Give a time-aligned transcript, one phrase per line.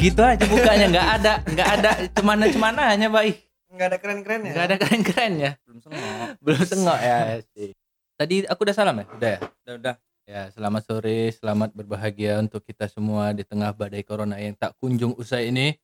[0.00, 3.36] gitu aja bukanya nggak ada nggak ada cemana cemananya baik
[3.70, 4.50] Enggak ada keren-keren ya.
[4.50, 6.28] nggak ada keren kerennya belum sengok.
[6.42, 7.18] Belum tengok ya
[7.54, 7.70] sih.
[8.18, 9.06] Tadi aku udah salam ya?
[9.14, 9.38] Udah ya?
[9.46, 9.94] Udah udah.
[10.26, 15.14] Ya selamat sore selamat berbahagia untuk kita semua di tengah badai corona yang tak kunjung
[15.14, 15.78] usai ini.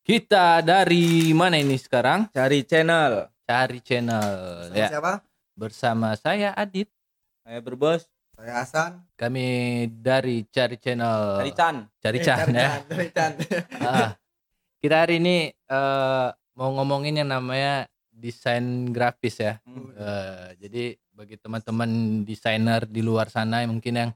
[0.00, 2.32] Kita dari mana ini sekarang?
[2.32, 3.28] Cari channel.
[3.44, 4.28] Cari channel
[4.72, 4.88] Sama ya.
[4.88, 5.12] Siapa?
[5.52, 6.88] bersama saya Adit.
[7.44, 8.08] Saya berbos
[8.38, 8.92] Saya Hasan.
[9.18, 9.46] kami
[9.90, 13.32] dari cari channel cari Chan cari Eh, Chan Chan, ya Chan, Cari Chan.
[13.82, 14.10] Ah,
[14.78, 19.58] kita hari ini eh, mau ngomongin yang namanya desain grafis ya.
[19.66, 19.90] Hmm.
[19.90, 24.10] Eh, jadi bagi teman-teman desainer di luar sana yang mungkin yang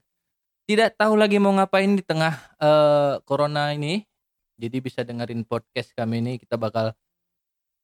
[0.71, 4.07] tidak tahu lagi mau ngapain di tengah eh, corona ini,
[4.55, 6.33] jadi bisa dengerin podcast kami ini.
[6.39, 6.95] Kita bakal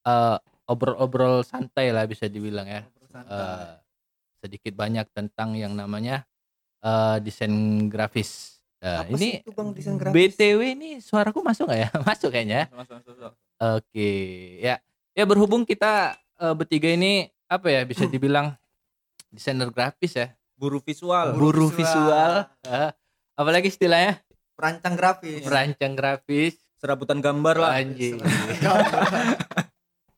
[0.06, 0.38] eh,
[0.70, 2.82] obrol-obrol santai lah bisa dibilang ya.
[3.10, 3.72] Eh,
[4.38, 6.22] sedikit banyak tentang yang namanya
[6.80, 7.50] eh, desain
[7.86, 8.56] grafis.
[8.78, 10.14] Nah, Apa ini sih itu Bang desain grafis?
[10.14, 11.88] BTW ini suaraku masuk nggak ya?
[12.06, 12.60] Masuk kayaknya.
[12.70, 13.32] Masuk, masuk, masuk.
[13.58, 14.10] Oke,
[14.58, 14.74] ya,
[15.12, 18.54] ya berhubung kita eh, bertiga ini apa ya bisa dibilang
[19.28, 21.74] desainer grafis ya, buru visual Buru buru visual.
[21.74, 22.32] visual,
[22.64, 22.90] eh,
[23.34, 24.22] apalagi istilahnya
[24.54, 25.42] Perancang grafis.
[25.42, 28.16] perancang grafis, serabutan gambar lah anjing,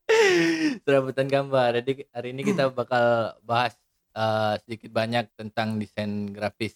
[0.85, 1.81] serabutan gambar.
[1.81, 3.75] Jadi hari ini kita bakal bahas
[4.13, 6.75] eh, sedikit banyak tentang desain grafis.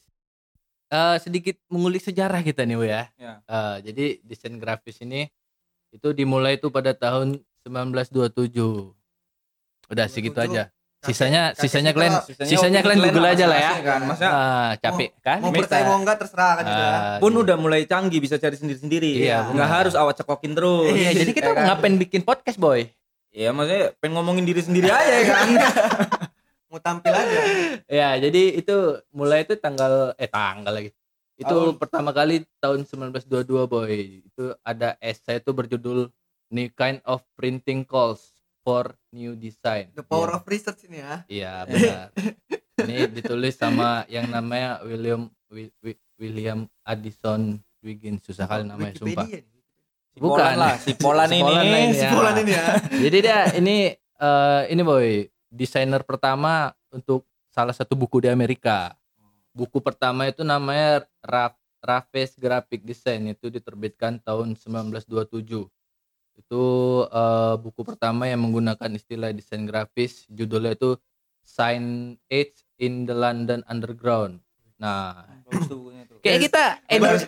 [0.86, 3.08] Eh, sedikit mengulik sejarah kita nih, Bu ya.
[3.14, 3.42] Ya.
[3.42, 5.26] Eh, jadi desain grafis ini
[5.90, 8.94] itu dimulai itu pada tahun 1927.
[9.86, 10.48] Udah segitu 27.
[10.48, 10.64] aja.
[11.04, 13.72] Sisanya Kakek sisanya kalian sisanya kalian Google aja lah ya.
[13.78, 15.36] kan masa Ah, capek kan?
[15.36, 16.88] Mau percaya mau enggak terserah kan gitu ya.
[16.88, 19.76] Ah, pun di- udah mulai canggih bisa cari sendiri-sendiri Iya, nggak benar.
[19.84, 21.64] harus awak cekokin terus Iya, jadi kita Ya kan?
[21.68, 22.88] ngapain bikin podcast, boy?
[23.28, 25.46] Iya maksudnya pengen ngomongin diri sendiri aja ya kan
[26.74, 27.38] Mau tampil aja.
[27.86, 28.74] Ya, jadi itu
[29.08, 30.90] mulai itu tanggal eh tanggal lagi.
[31.34, 31.78] Itu Tahun.
[31.78, 33.30] pertama kali tahun 1922,
[33.64, 33.94] boy.
[34.24, 36.10] Itu ada esai itu berjudul
[36.48, 39.90] New Kind of Printing Calls for New Design.
[39.92, 40.36] The power Iya.
[40.36, 41.14] of research ini ya.
[41.28, 42.06] Iya benar.
[42.76, 49.22] Ini ditulis sama yang namanya William Wi- Wi- William Addison Wiggins susah kali namanya sumpah.
[49.22, 49.62] Wikipedia.
[50.10, 50.52] si Bukan.
[50.56, 52.10] Lah si Polan Si ini Polan ini, Si ya.
[52.10, 52.66] Polan ini ya.
[53.00, 55.06] Jadi dia ini eh, ini boy
[55.54, 56.52] desainer pertama
[56.90, 58.98] untuk salah satu buku di Amerika.
[59.50, 65.70] Buku pertama itu namanya Ra- Raffes Graphic Design itu diterbitkan tahun 1927.
[66.34, 66.64] Itu
[67.06, 70.26] eh, buku pertama yang menggunakan istilah desain grafis.
[70.26, 70.98] Judulnya itu
[71.40, 74.42] Sign Age in the London Underground.
[74.74, 76.18] Nah, Bagus tuh bukunya tuh.
[76.24, 77.24] kayak kita baca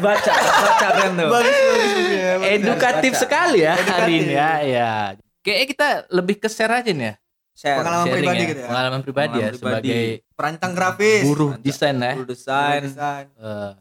[0.00, 0.32] baca
[0.78, 2.48] keren tuh Bagus bagus bukunya, bagus.
[2.54, 3.20] edukatif baca.
[3.20, 4.16] sekali ya hari Edukatif.
[4.16, 4.50] ini ya.
[4.64, 4.92] ya.
[5.38, 7.14] Kayak kita lebih ke share aja nih ya.
[7.58, 7.82] Share.
[7.82, 8.46] Pengalaman sharing pribadi ya.
[8.46, 8.68] gitu ya?
[8.68, 9.88] Pengalaman pribadi ya Pengalaman pribadi.
[9.90, 11.22] sebagai Perancang grafis.
[11.24, 11.66] buruh Perancang.
[11.66, 12.12] desain ya.
[12.14, 13.26] Guru desain Desain.
[13.34, 13.72] Eh,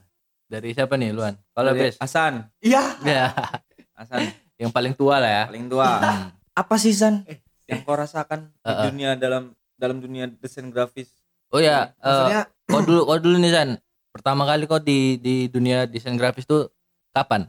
[0.47, 1.33] dari siapa nih Luan?
[1.51, 1.95] Kalau Bes?
[1.95, 2.83] Hasan Iya.
[3.03, 3.25] Ya,
[3.99, 4.19] Hasan
[4.57, 5.43] yang paling tua lah ya.
[5.45, 6.33] paling tua Hmm.
[6.51, 8.85] apa sih San Eh, yang kau rasakan di Uh-uh.
[8.89, 9.43] dunia dalam
[9.73, 11.13] dalam dunia desain grafis
[11.47, 13.69] Oh ya, eh, Maksudnya kau dulu kau dulu nih San.
[14.09, 16.73] Pertama kali kau di di dunia desain grafis tuh
[17.11, 17.45] kapan?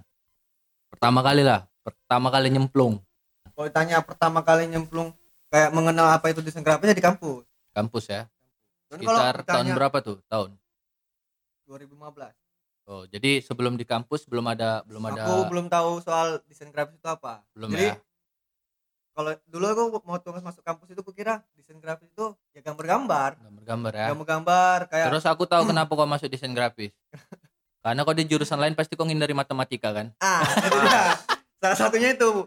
[0.89, 1.65] Pertama kali lah.
[1.81, 3.01] Pertama kali nyemplung
[3.51, 5.11] kalau ditanya pertama kali nyemplung
[5.49, 7.45] kayak mengenal apa itu desain grafis ya di kampus.
[7.73, 8.23] kampus ya.
[8.89, 10.17] Dan kalau Sekitar tahun berapa tuh?
[10.27, 10.51] Tahun.
[11.67, 12.33] 2015.
[12.89, 16.97] Oh, jadi sebelum di kampus belum ada belum ada Aku belum tahu soal desain grafis
[16.97, 17.45] itu apa.
[17.53, 18.01] belum Jadi ya.
[19.13, 23.93] kalau dulu aku mau tugas masuk kampus itu kukira desain grafis itu ya gambar-gambar, Gambar-gambar
[23.93, 24.07] ya.
[24.09, 26.97] gambar-gambar kayak Terus aku tahu kenapa kau masuk desain grafis.
[27.79, 30.17] Karena kau di jurusan lain pasti kau ngindari matematika kan.
[30.19, 31.03] ah itu dia.
[31.61, 32.47] Salah satunya itu.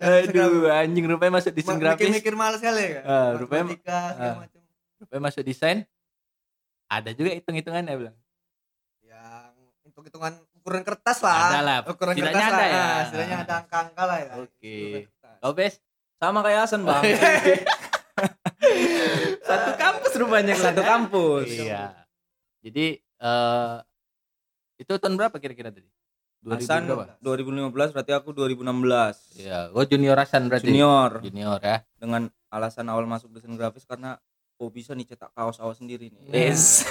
[0.00, 0.72] Grafis.
[0.80, 2.00] anjing rupanya masuk desain Ma- grafis.
[2.02, 3.00] Mikir-mikir males kali ya.
[3.02, 4.60] Ah, rupanya- Matematika segala macam.
[4.98, 5.78] Rupanya masuk desain.
[6.86, 8.16] Ada juga hitung-hitungannya bilang.
[9.00, 9.52] Yang
[9.84, 11.48] hitung-hitungan ukuran kertas lah.
[11.48, 12.66] Ada lah, Ukuran kertas ada lah.
[12.66, 12.80] ya.
[12.80, 14.32] Ah, setidaknya ada angka-angka lah ya.
[14.40, 14.76] Oke.
[15.04, 15.36] Kertas.
[15.38, 15.74] Kau bes
[16.16, 17.00] sama kayak Hasan bang
[19.42, 21.96] satu kampus rupanya satu kampus Iya.
[22.60, 23.76] Jadi eh
[24.76, 25.88] itu tahun berapa kira-kira tadi?
[26.42, 27.04] 2000 Hasan berapa?
[27.20, 30.66] 2015 berarti aku 2016 Iya, gua junior Hasan berarti.
[30.66, 31.84] junior Junior ya.
[31.94, 34.16] dengan alasan awal masuk desain grafis karena
[34.56, 36.84] oh bisa nih cetak kaos awal sendiri nih Yes.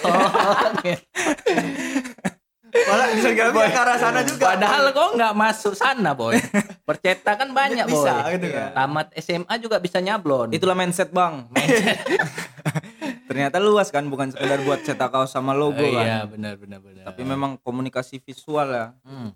[2.69, 4.54] Malah desain grafis ke arah sana juga.
[4.54, 6.38] Padahal kok nggak masuk sana, boy.
[6.84, 7.98] Percetakan banyak, boy.
[7.98, 8.69] bisa gitu Iya.
[8.69, 8.69] kan.
[8.78, 10.50] Tamat SMA juga bisa nyablon.
[10.51, 11.50] itulah mindset bang
[13.30, 16.81] ternyata luas kan bukan sekedar buat cetak kaos sama logo Oh, kan iya, benar benar
[16.81, 17.06] benar.
[17.06, 19.30] tapi memang komunikasi visual ya Hmm.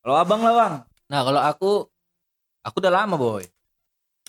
[0.00, 0.74] kalau abang lah bang
[1.10, 1.70] Nah, kalau aku
[2.62, 3.42] aku udah lama, boy.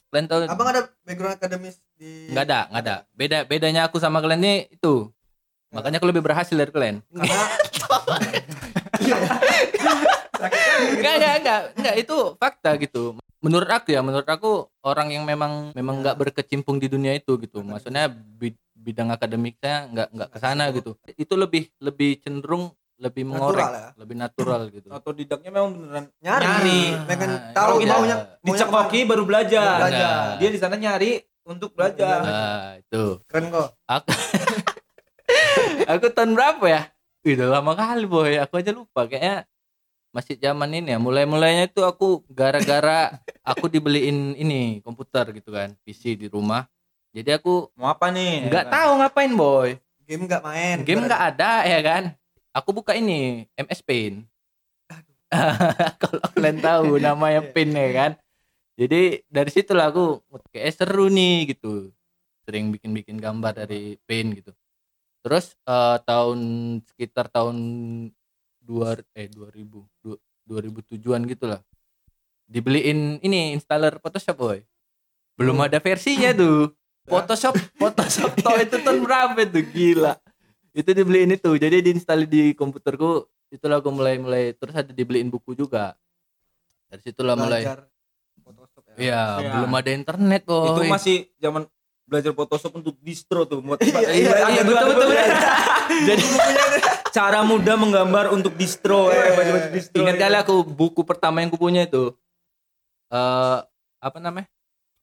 [0.09, 2.95] Kalian tahu Abang ada background akademis di nggak ada, nggak ada.
[3.13, 5.13] Beda bedanya aku sama kalian nih itu.
[5.69, 7.05] Makanya aku lebih berhasil dari kalian.
[7.05, 7.37] Karena
[8.97, 9.17] Iya.
[10.97, 13.03] enggak enggak enggak enggak itu fakta gitu
[13.39, 14.51] menurut aku ya menurut aku
[14.81, 18.09] orang yang memang memang nggak berkecimpung di dunia itu gitu maksudnya
[18.81, 20.97] bi- bidang akademiknya nggak nggak ke sana gitu.
[21.13, 23.87] Itu lebih lebih cenderung lebih mengorek Natural ya.
[23.97, 24.87] lebih natural gitu.
[24.89, 26.81] Atau didaknya memang beneran nyari, Nyari.
[27.09, 29.77] pengen Nah, tahu kalau kita maunya dicekoki baru belajar.
[29.81, 30.13] Belajar.
[30.13, 30.37] Nah.
[30.37, 31.11] Dia di sana nyari
[31.41, 32.17] untuk belajar.
[32.21, 33.03] nah itu.
[33.25, 33.69] Keren kok.
[33.85, 34.09] Aku
[35.91, 36.81] aku tahun berapa ya?
[37.21, 38.37] Udah lama kali boy.
[38.37, 39.09] Aku aja lupa.
[39.09, 39.45] Kayaknya
[40.13, 40.99] masih zaman ini ya.
[41.01, 45.73] Mulai mulainya itu aku gara-gara aku dibeliin ini komputer gitu kan.
[45.81, 46.69] PC di rumah
[47.11, 48.47] jadi aku Mau apa nih?
[48.47, 48.73] nggak Ya kan?
[48.73, 49.69] tahu ngapain boy.
[50.03, 52.03] Game nggak main game nggak ada ya kan?
[52.51, 54.27] Aku buka ini MS Paint
[56.01, 58.11] kalau kalian tahu namanya Paint ya kan?
[58.75, 60.19] Jadi dari situ lah aku
[60.51, 61.91] kayak seru nih gitu.
[62.43, 64.51] Sering bikin-bikin gambar dari Paint gitu.
[65.21, 66.39] Terus eh, tahun
[66.83, 67.55] sekitar tahun
[68.59, 69.63] dua eh 2000
[70.01, 71.61] du- 2007an gitu lah.
[72.43, 74.59] Dibeliin ini installer Photoshop boy.
[75.39, 75.67] Belum Hmm.
[75.71, 76.75] ada versinya tuh
[77.05, 80.13] Photoshop Photoshop toh itu tahun berapa tuh gila
[80.71, 85.51] itu dibeliin itu jadi diinstal di komputerku itulah aku mulai mulai terus ada dibeliin buku
[85.53, 85.97] juga
[86.87, 87.79] dari situlah mulai belajar
[88.41, 89.51] Photoshop ya iya Iya.
[89.57, 91.63] belum ada internet boy Itu masih zaman
[92.03, 93.63] belajar Photoshop untuk distro tuh.
[93.63, 95.27] Buat Iya, iya, iya, betul, betul, betul.
[96.03, 96.23] Jadi
[97.07, 99.07] cara mudah menggambar untuk distro.
[99.07, 99.95] Iya, eh, baca-baca distro.
[99.95, 100.23] ingat itu.
[100.27, 102.11] kali aku buku pertama yang kupunya itu
[103.07, 103.59] eh
[103.97, 104.47] apa namanya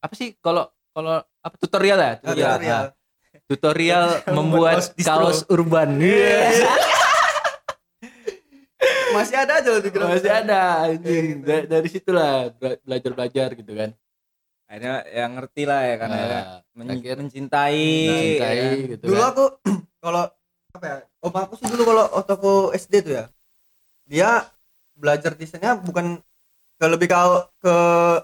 [0.00, 0.68] apa sih kalau
[0.98, 2.82] kalau apa tutorial ya Ah, tutorial, tutorial.
[2.82, 4.04] Ah, tutorial
[4.36, 6.58] membuat kaos urban Iya.
[9.08, 11.44] masih ada aja loh di grup masih ada Iya, anjing gitu.
[11.44, 12.32] Da- dari situlah
[12.82, 13.90] belajar belajar gitu kan
[14.68, 16.08] Akhirnya yang ngerti lah ya kan.
[16.12, 17.88] Nah, men- akhir- mencintai.
[18.04, 18.76] mencintai ya kan.
[18.86, 19.44] gitu dulu kan aku
[20.04, 20.22] kalau
[20.68, 23.24] apa ya om aku sih dulu kalau aku SD tuh ya
[24.04, 24.30] dia
[24.92, 26.20] belajar desainnya bukan
[26.78, 27.18] ke lebih ke
[27.58, 27.74] ke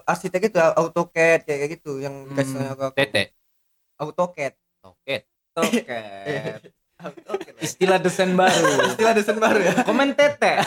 [0.03, 2.31] arsitek itu ya AutoCAD kayak gitu yang Hmm.
[2.31, 3.23] dikasih sama aku tete
[3.97, 5.15] AutoCAD Oke.
[5.51, 6.61] AutoCAD
[7.59, 8.87] Istilah desain baru.
[8.87, 10.63] istilah desain baru ya Komen tete.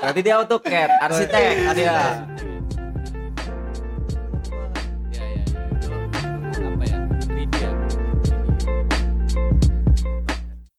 [0.00, 1.52] Berarti dia AutoCAD, arsitek.
[1.68, 1.76] Arsitek.
[1.76, 1.84] Dia.
[1.84, 2.00] ya
[5.12, 5.44] ya ya
[6.48, 7.56] Itu apa ya 3D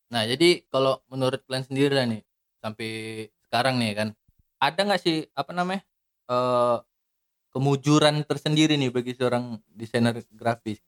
[0.08, 2.22] nah jadi kalau menurut kalian sendiri nih
[2.58, 2.90] sampai
[3.44, 4.08] sekarang nih kan
[4.58, 5.84] ada nggak sih apa namanya
[6.26, 6.78] eh
[7.50, 10.84] kemujuran tersendiri nih bagi seorang desainer grafis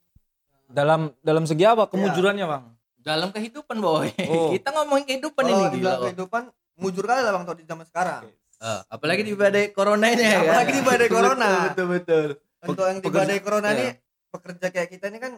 [0.67, 2.75] Dalam dalam segi apa kemujurannya, Bang?
[2.97, 4.51] dalam kehidupan boy Oh.
[4.53, 6.43] kita ngomongin kehidupan kalau ini dalam kehidupan
[6.75, 8.23] mujur kali lah bang tau di zaman sekarang
[8.57, 10.43] Eh, apalagi di badai corona ini ya kan?
[10.43, 11.49] Apalagi di badai corona.
[11.69, 12.67] betul betul, betul.
[12.67, 13.77] untuk yang di badai corona iya.
[13.77, 13.87] ini
[14.27, 15.33] pekerja kayak kita ini kan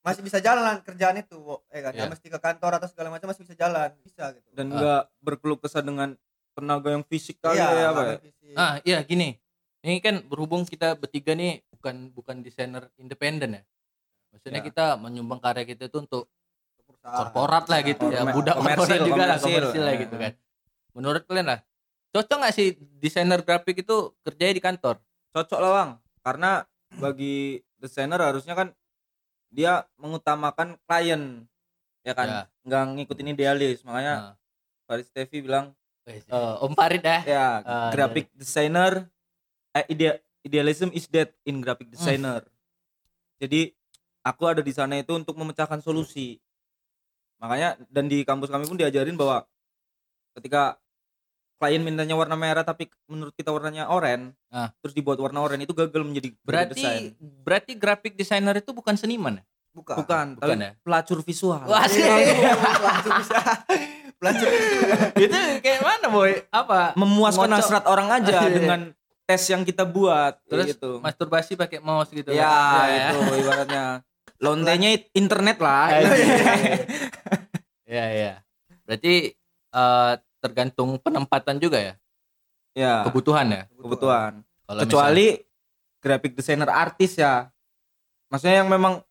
[0.00, 1.38] masih bisa jalan kerjaan itu
[1.68, 1.98] ya kan Iya.
[2.02, 4.72] Nggak mesti ke kantor atau segala macam masih bisa jalan bisa gitu Dan Ah.
[4.74, 6.18] enggak berkeluh kesah dengan
[6.58, 7.78] tenaga yang fisik kali iya ya, Pak.
[7.78, 7.86] ya?
[7.94, 8.48] ngambil visi.
[8.58, 9.28] ah iya gini
[9.86, 13.62] ini kan berhubung kita bertiga nih bukan bukan desainer independen ya
[14.34, 14.66] maksudnya Ya.
[14.66, 16.26] kita menyumbang karya kita itu untuk
[16.98, 19.62] korporat lah gitu ya budak komersil, korporat juga lah komersil.
[19.62, 20.32] komersil lah gitu kan
[20.92, 21.58] menurut kalian lah
[22.10, 22.68] cocok nggak sih
[22.98, 23.96] desainer grafik itu
[24.26, 24.96] kerjanya di kantor
[25.28, 25.90] Cocok lah, Bang.
[26.24, 26.64] Karena
[26.98, 28.72] bagi desainer harusnya kan
[29.52, 31.44] dia mengutamakan klien
[32.02, 32.40] ya kan Ya.
[32.64, 34.34] nggak ngikutin idealis makanya nah,
[34.88, 35.76] Faris Tevi bilang
[36.08, 36.24] eh,
[36.58, 39.04] Om Farid ya ya Ah, graphic designer
[39.70, 42.42] eh, ide- idealism is dead in graphic designer
[43.36, 43.70] jadi
[44.20, 46.40] aku ada di sana itu untuk memecahkan solusi
[47.36, 49.46] makanya dan di kampus kami pun diajarin bahwa
[50.34, 50.74] ketika
[51.58, 54.70] klien mintanya warna merah tapi menurut kita warnanya oranye Ah.
[54.80, 57.02] terus dibuat warna oranye itu gagal menjadi graphic design.
[57.12, 59.44] berarti berarti graphic designer itu bukan seniman ya?
[59.68, 60.70] bukan bukan, bukan tapi ya?
[60.82, 62.02] pelacur visual Wah, sih.
[62.02, 63.14] langsung
[64.18, 64.48] belajar.
[65.24, 66.32] Itu kayak mana boy?
[66.50, 66.92] Apa?
[66.94, 67.58] Memuaskan Ngocok.
[67.62, 68.50] hasrat orang aja Iya.
[68.50, 68.80] dengan
[69.28, 70.98] tes yang kita buat terus gitu.
[71.04, 73.12] masturbasi pakai mouse gitu ya, kan?
[73.12, 73.84] itu ibaratnya.
[74.44, 75.90] Lontenya internet lah.
[75.90, 76.00] Ah,
[77.88, 78.32] ya ya
[78.84, 79.34] berarti
[79.68, 81.94] eh, tergantung penempatan juga ya?
[82.72, 82.94] Ya.
[83.04, 83.62] Kebutuhan ya?
[83.74, 84.32] Kebutuhan.
[84.64, 85.36] Kalau kecuali
[85.98, 87.50] graphic designer artis ya.
[88.30, 89.02] Maksudnya yang memang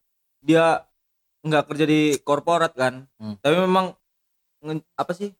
[0.41, 0.81] dia
[1.43, 3.05] nggak kerja di korporat kan.
[3.21, 3.37] Hmm.
[3.37, 3.93] tapi memang
[4.97, 5.33] apa sih?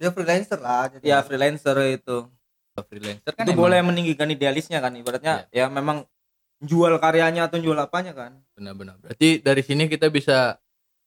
[0.00, 2.26] Dia freelancer lah jadi ya freelancer itu.
[2.26, 3.32] Misalnya freelancer.
[3.36, 5.68] Kan itu emang boleh meninggikan idealisnya kan ibaratnya ya.
[5.68, 6.08] memang
[6.62, 8.38] jual karyanya atau jual apanya kan.
[8.54, 8.98] Benar-benar.
[9.02, 10.56] Berarti dari sini kita bisa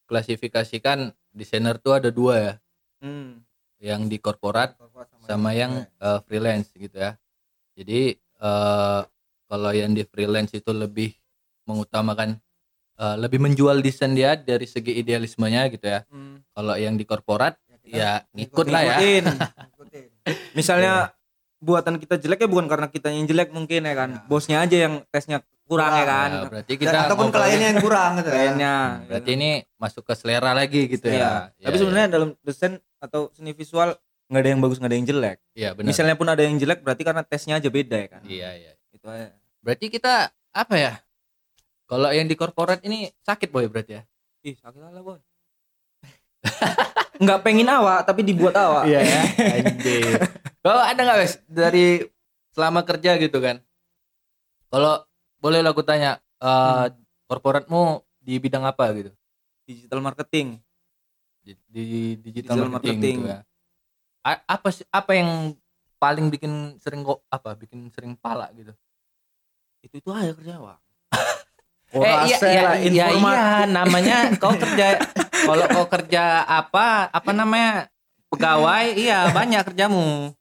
[0.06, 2.54] klasifikasikan desainer tuh ada dua ya?
[3.04, 3.44] Hmm.
[3.76, 7.20] yang di korporat Korporat sama yang eh, freelance gitu ya.
[7.76, 9.02] Jadi eh,
[9.46, 11.12] kalau yang di freelance itu lebih
[11.68, 12.40] mengutamakan
[12.96, 16.40] eh, lebih menjual desain dia dari segi idealismenya gitu ya Hmm.
[16.50, 19.24] kalau yang di korporat kita ya ngikut lah ya Ngikutin.
[19.70, 20.06] ngikutin.
[20.54, 21.14] misalnya
[21.58, 24.22] buatan kita jelek ya bukan karena kita yang jelek mungkin ya kan Ya.
[24.26, 27.68] bosnya aja yang tesnya kurang ya Kurang, kan Ya, berarti Dan- kita ataupun ngobrolnya- kliennya
[27.68, 28.36] yang kurang gitu ya.
[28.36, 31.52] kayaknya Hmm, berarti ini masuk ke selera lagi gitu Iya.
[31.54, 31.64] ya.
[31.64, 35.38] tapi sebenarnya dalam desain atau seni visual nggak ada yang bagus nggak ada yang jelek
[35.54, 35.88] Iya benar.
[35.88, 38.72] misalnya pun ada yang jelek berarti karena tesnya aja beda ya kan Iya iya.
[38.90, 40.14] itu aja Berarti kita
[40.52, 40.94] apa ya?
[41.86, 44.04] Kalau yang di korporat ini sakit boy berarti ya?
[44.46, 45.18] ih sakit lah boy
[47.24, 49.22] nggak pengen awak tapi dibuat awak Iya ya.
[49.58, 50.18] Anjir.
[50.62, 52.06] Kalau ada nggak wes dari
[52.54, 53.62] selama kerja gitu kan?
[54.70, 55.02] Kalau
[55.42, 56.86] boleh lah aku tanya, eh
[57.26, 59.12] korporatmu di bidang apa gitu?
[59.66, 60.62] digital marketing
[61.42, 61.86] Di, di
[62.22, 63.18] digital, Digital marketing, marketing.
[63.18, 63.40] gitu ya.
[64.22, 65.58] A- apa sih apa yang
[65.98, 68.74] paling bikin sering kok apa bikin sering pala gitu?
[69.82, 70.78] itu itu aja kerja awak
[72.04, 75.00] eh iya iya, lah, iya, iya, namanya kau kerja
[75.46, 77.88] kalau kau kerja apa apa namanya
[78.28, 80.34] pegawai iya banyak kerjamu.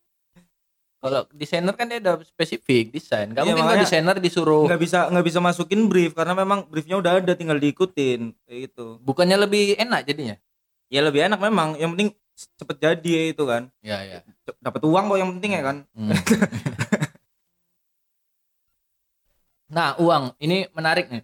[1.05, 3.29] Kalau desainer kan dia udah spesifik desain.
[3.29, 7.21] Nggak Iya, mungkin desainer disuruh nggak bisa nggak bisa masukin brief karena memang briefnya udah
[7.21, 8.97] ada tinggal diikutin kayak gitu.
[9.05, 10.41] Bukannya lebih enak jadinya?
[10.89, 11.77] Ya lebih enak memang.
[11.77, 12.09] Yang penting
[12.57, 13.63] cepet jadi ya itu kan.
[13.85, 14.19] Ya ya
[14.49, 15.77] Cep- dapat uang kok yang penting ya kan.
[15.93, 16.09] Hmm.
[19.77, 20.33] nah uang.
[20.41, 21.21] Ini menarik nih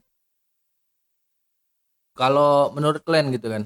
[2.21, 3.65] kalau menurut kalian gitu kan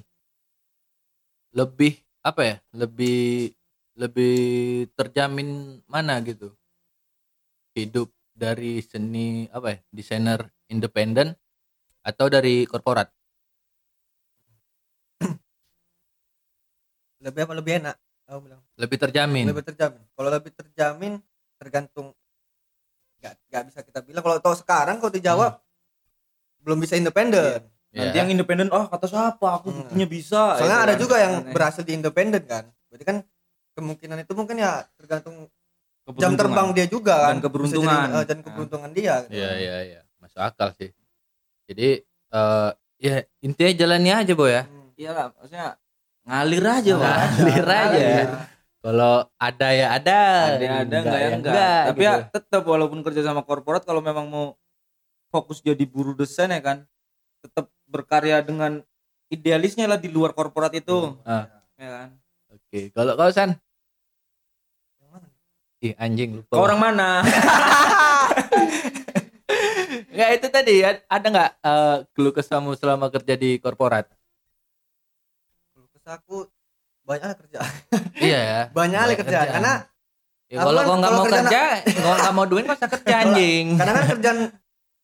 [1.54, 2.56] lebih apa ya?
[2.75, 3.54] Lebih
[3.94, 4.37] lebih
[4.99, 6.50] terjamin mana gitu?
[7.78, 9.78] Hidup dari seni apa ya?
[9.94, 11.38] Desainer independen
[12.02, 13.08] atau dari korporat?
[17.25, 17.54] Lebih apa?
[17.56, 17.96] Lebih enak?
[18.25, 18.61] Aku bilang.
[18.80, 19.44] lebih terjamin.
[19.52, 20.00] Lebih terjamin.
[20.16, 21.12] Kalau lebih terjamin
[21.61, 22.16] tergantung.
[23.20, 24.25] Nggak nggak bisa kita bilang.
[24.25, 25.61] Kalau tahu sekarang kalau dijawab
[26.64, 27.74] belum bisa independen.
[27.94, 28.00] Ya.
[28.04, 29.78] nanti yang independen oh kata siapa aku Hmm.
[29.80, 31.00] buktinya bisa Soalnya Itu ada kan.
[31.00, 31.52] juga yang Aneh.
[31.52, 32.64] berhasil di independen kan.
[32.88, 33.16] Berarti kan
[33.72, 35.48] kemungkinan itu mungkin ya tergantung jam
[36.04, 36.34] Keberuntungan.
[36.36, 37.86] terbang dia juga kan Dan keberuntungan.
[37.86, 38.44] Bisa jadi, eh, dan Nah.
[38.44, 39.32] keberuntungan dia gitu.
[39.32, 40.90] Iya iya iya masuk akal sih
[41.64, 41.88] jadi
[42.28, 44.88] eh ya intinya jalannya aja boy ya Hmm.
[44.94, 45.66] iya lah maksudnya
[46.24, 47.16] ngalir aja Pak.
[47.36, 47.84] Ngalir aja.
[47.86, 48.28] Ngalir.
[48.80, 50.18] kalau ada ya ada
[50.50, 52.04] ada ada enggak ya enggak tapi gitu.
[52.04, 54.46] ya tetap walaupun kerja sama korporat kalau memang mau
[55.30, 56.84] fokus jadi buruh desain ya kan
[57.40, 58.82] tetap berkarya dengan
[59.30, 61.14] idealisnya lah di luar korporat itu.
[61.22, 61.46] Ah.
[61.78, 62.08] ya kan?
[62.50, 63.54] Oke kalau kau san?
[65.78, 67.08] Ih anjing lupa Kau orang mana?
[70.10, 74.06] Enggak itu tadi ad- ada nggak eh keluh kesahmu selama kerja di korporat?
[75.70, 76.46] Kalau kesah aku
[77.04, 77.72] banyak lah kerjaan.
[78.16, 78.60] iya ya.
[78.78, 79.48] Banyak lah kerjaan.
[79.50, 79.74] karena
[80.48, 81.62] ya, kalau kan- kau nggak kalau mau kerja
[82.00, 83.66] kau nggak mau duit usah kerja anjing.
[83.76, 84.38] karena kan kerjaan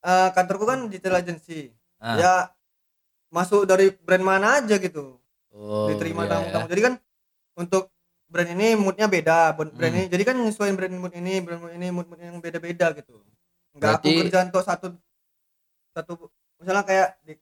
[0.00, 1.74] eh, kantorku kan digital agency.
[2.00, 2.16] Ah.
[2.16, 2.32] Ya
[3.30, 5.16] masuk dari brand mana aja gitu.
[5.50, 6.66] oh, diterima iya, tamu-tamu.
[6.68, 6.94] Jadi kan
[7.56, 7.90] untuk
[8.26, 10.04] brand ini moodnya beda, brand brand ini.
[10.06, 13.18] Jadi kan nyesuaiin brand mood ini, brand mood ini, mood mood yang beda-beda gitu.
[13.74, 14.86] Enggak aku Berarti- kerjaan untuk satu
[15.90, 16.12] satu
[16.58, 17.34] misalnya kayak di,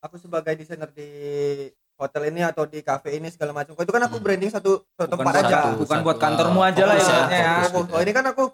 [0.00, 1.08] aku sebagai desainer di
[1.96, 3.74] hotel ini atau di cafe ini segala macam.
[3.74, 4.24] Itu kan aku Hmm.
[4.26, 5.56] branding satu satu bukan tempat buat, aja.
[5.62, 7.52] satu- bukan satu, buat kantormu ah, aja lah ya, ya.
[7.72, 8.44] Oh, ini kan aku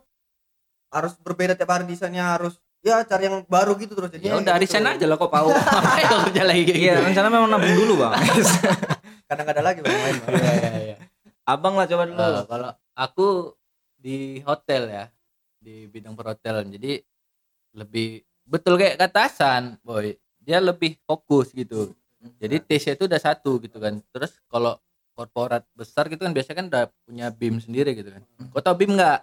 [0.88, 4.54] harus berbeda tiap hari desainnya harus ya cari yang baru gitu terus ya jadi udah
[4.58, 5.48] resign aja lah kok pau
[6.10, 7.06] kau kerja lagi iya gitu?
[7.06, 8.12] rencana memang nabung dulu bang.
[9.30, 10.32] Kadang ada lagi bang main, Bang.
[10.36, 10.96] Iya, iya, iya.
[11.46, 12.20] abang lah coba dulu.
[12.20, 13.26] Eh, kalau aku
[13.96, 15.04] di hotel ya
[15.62, 16.68] di bidang perhotelan.
[16.68, 17.00] Jadi
[17.78, 20.18] lebih betul kayak kata Hasan boy.
[20.42, 21.94] Dia lebih fokus gitu.
[22.42, 24.02] Jadi taste itu udah satu gitu kan.
[24.10, 24.76] Terus kalau
[25.14, 28.22] korporat besar gitu kan biasanya kan udah punya BIM sendiri gitu kan.
[28.50, 29.22] Kau tau BIM nggak?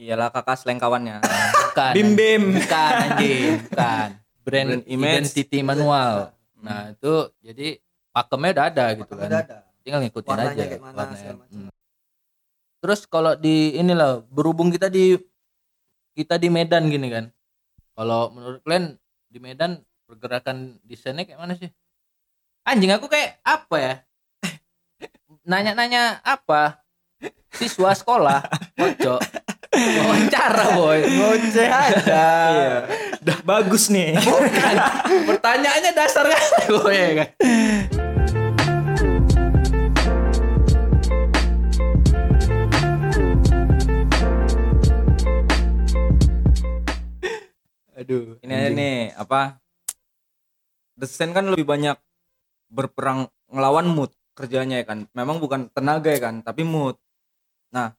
[0.00, 1.20] Iyalah kakak seleng kawannya
[1.70, 2.42] bukan bim bim.
[2.58, 3.52] Bukan anjing.
[3.70, 4.08] Bukan.
[4.40, 5.14] Brand, Brand image.
[5.30, 6.34] identity manual.
[6.58, 7.78] Nah itu jadi
[8.10, 9.28] pakemnya udah ada gitu kan.
[9.30, 9.56] Udah ada.
[9.80, 11.32] tinggal ngikutin Warnanya aja kayak mana, warnanya.
[11.48, 11.70] Hmm.
[12.84, 15.16] terus kalau di inilah berhubung kita di
[16.12, 17.24] kita di Medan gini kan.
[17.96, 19.00] Kalau menurut kalian
[19.32, 21.72] di Medan pergerakan desainnya kayak mana sih?
[22.66, 23.94] Anjing aku kayak apa ya?
[25.50, 26.84] Nanya-nanya apa?
[27.56, 28.46] Siswa sekolah
[28.76, 29.20] pojok
[29.70, 30.98] wawancara boy.
[31.06, 34.18] Ngoceh aja iya bagus nih.
[34.18, 34.74] Bukan.
[35.30, 37.28] Pertanyaannya dasar kan boy ya kan.
[48.00, 49.60] Aduh ini aja nih apa?
[50.98, 51.96] Desain kan lebih banyak
[52.72, 55.06] berperang ngelawan mood kerjanya ya kan?
[55.14, 56.42] Memang bukan tenaga ya kan?
[56.42, 56.98] Tapi mood.
[57.70, 57.94] Nah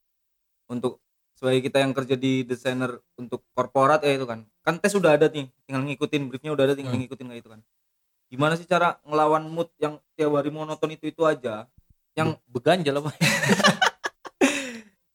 [0.67, 1.00] untuk
[1.41, 5.25] sebagai kita yang kerja di desainer untuk korporat ya itu kan kan tes udah ada
[5.25, 7.01] nih tinggal ngikutin briefnya udah ada tinggal Hmm.
[7.01, 7.59] ngikutin kayak itu kan
[8.29, 11.65] gimana sih cara ngelawan mood yang tiap hari monoton itu itu aja
[12.13, 13.09] yang beganjal apa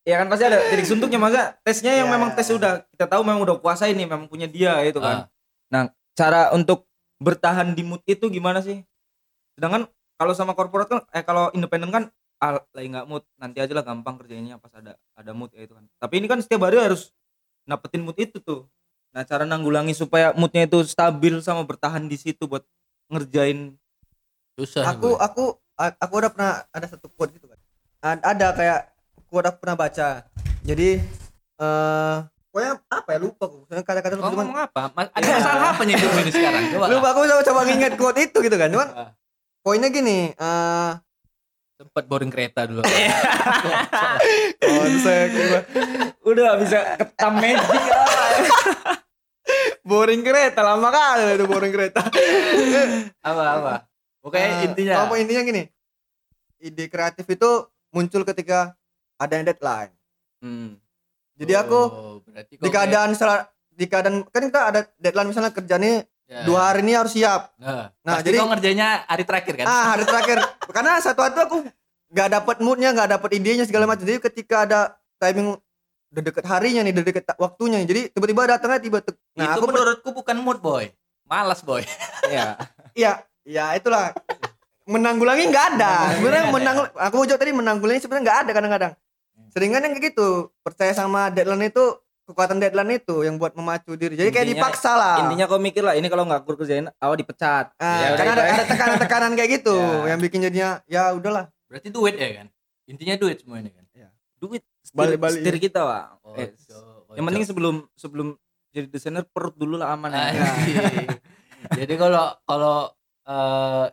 [0.02, 2.14] ya kan pasti ada titik suntuknya masa tesnya yang Ya.
[2.14, 5.28] memang tes udah kita tahu memang udah kuasa ini memang punya dia itu kan Ah.
[5.68, 8.82] nah cara untuk bertahan di mood itu gimana sih
[9.54, 13.72] sedangkan kalau sama korporat kan eh kalau independen kan ah, lagi nggak mood nanti aja
[13.72, 15.84] lah gampang kerjainnya pas ada ada mood ya itu kan.
[15.96, 17.12] Tapi ini kan setiap hari harus
[17.64, 18.68] dapetin mood itu tuh.
[19.16, 22.64] Nah cara nanggulangi supaya moodnya itu stabil sama bertahan di situ buat
[23.08, 23.78] ngerjain
[24.56, 25.20] susah aku Boy.
[25.20, 25.44] aku
[25.76, 27.58] aku udah pernah ada satu quote gitu kan.
[28.20, 28.80] Ada kayak
[29.24, 30.24] aku pernah baca.
[30.66, 31.00] Jadi
[31.56, 32.16] eh
[32.52, 33.58] pokoknya apa ya lupa aku.
[33.68, 34.82] Kau lupa ngomong apa?
[34.92, 36.62] Mas- ada masalah apa nih ini sekarang?
[36.76, 38.68] Coba lupa aku coba coba nginget quote itu gitu kan.
[38.68, 38.88] Cuman
[39.64, 40.90] poinnya gini eh
[41.76, 42.80] sempat boring kereta dulu.
[44.64, 45.28] Konsep
[46.24, 47.82] udah bisa ketam magic.
[49.86, 52.00] Boring kereta lama kali itu boring kereta.
[53.20, 53.72] Apa apa?
[54.24, 55.62] Pokoknya Eh, intinya apa intinya gini.
[56.58, 57.50] Ide kreatif itu
[57.92, 58.72] muncul ketika
[59.20, 59.92] ada deadline.
[60.36, 60.76] Hmm.
[61.36, 66.04] jadi aku Oh, berarti di keadaan salah di keadaan kan kita ada deadline misalnya kerjanya
[66.26, 67.54] kayak- dua hari ini harus siap.
[67.56, 69.66] Nah, Nah, jadi- kau ngerjainnya hari terakhir kan?
[69.66, 70.38] Ah hari terakhir.
[70.66, 71.56] Karena satu hari itu aku
[72.06, 74.02] nggak dapat moodnya nggak dapat idenya segala macam.
[74.02, 74.80] Jadi ketika ada
[75.16, 75.54] timing
[76.06, 77.86] udah deket harinya nih udah deket waktunya nih.
[77.86, 80.90] jadi tiba-tiba datangnya tiba tek- nah itu aku menurutku bukan mood boy.
[81.24, 81.82] Malas boy.
[82.26, 82.54] Ya
[82.92, 83.12] iya.
[83.46, 84.10] Ya itulah.
[84.86, 86.14] Menanggulangi nggak ada.
[86.14, 86.56] Sebenarnya nggak ada.
[86.56, 88.92] menang aku jawab tadi menanggulangi sebenarnya nggak ada kadang-kadang.
[89.50, 90.28] Seringan yang kayak gitu.
[90.62, 91.84] Percaya sama deadline itu
[92.26, 94.14] kekuatan deadline itu yang buat memacu diri.
[94.14, 95.16] Jadi kayak Intinya- dipaksa lah.
[95.22, 97.70] intinya kau mikir lah ini kalau nggak aku kerjain awal dipecat.
[97.76, 100.10] Ah, Ya, karena udah, ada, itu ada tekanan-tekanan kayak gitu Ya.
[100.10, 101.48] yang bikin jadinya ya udahlah.
[101.66, 102.46] Berarti duit ya kan?
[102.84, 103.82] Intinya duit semua ini kan?
[104.36, 104.60] Duit.
[104.82, 105.40] Setir, Balik-balik.
[105.40, 106.04] setir kita pak.
[106.20, 106.78] Oh, Eh, Ojo,
[107.10, 107.26] yang ojo.
[107.26, 108.28] penting sebelum sebelum
[108.70, 110.28] jadi desainer perut dulu lah aman ya.
[111.74, 112.92] Jadi kalau kalau
[113.24, 113.86] eh,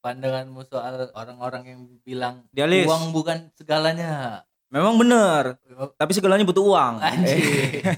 [0.00, 2.86] pandanganmu soal orang-orang yang bilang Dialis.
[2.86, 5.58] uang bukan segalanya memang bener
[5.94, 6.94] tapi segalanya butuh uang.
[6.96, 7.82] Eh, anjing.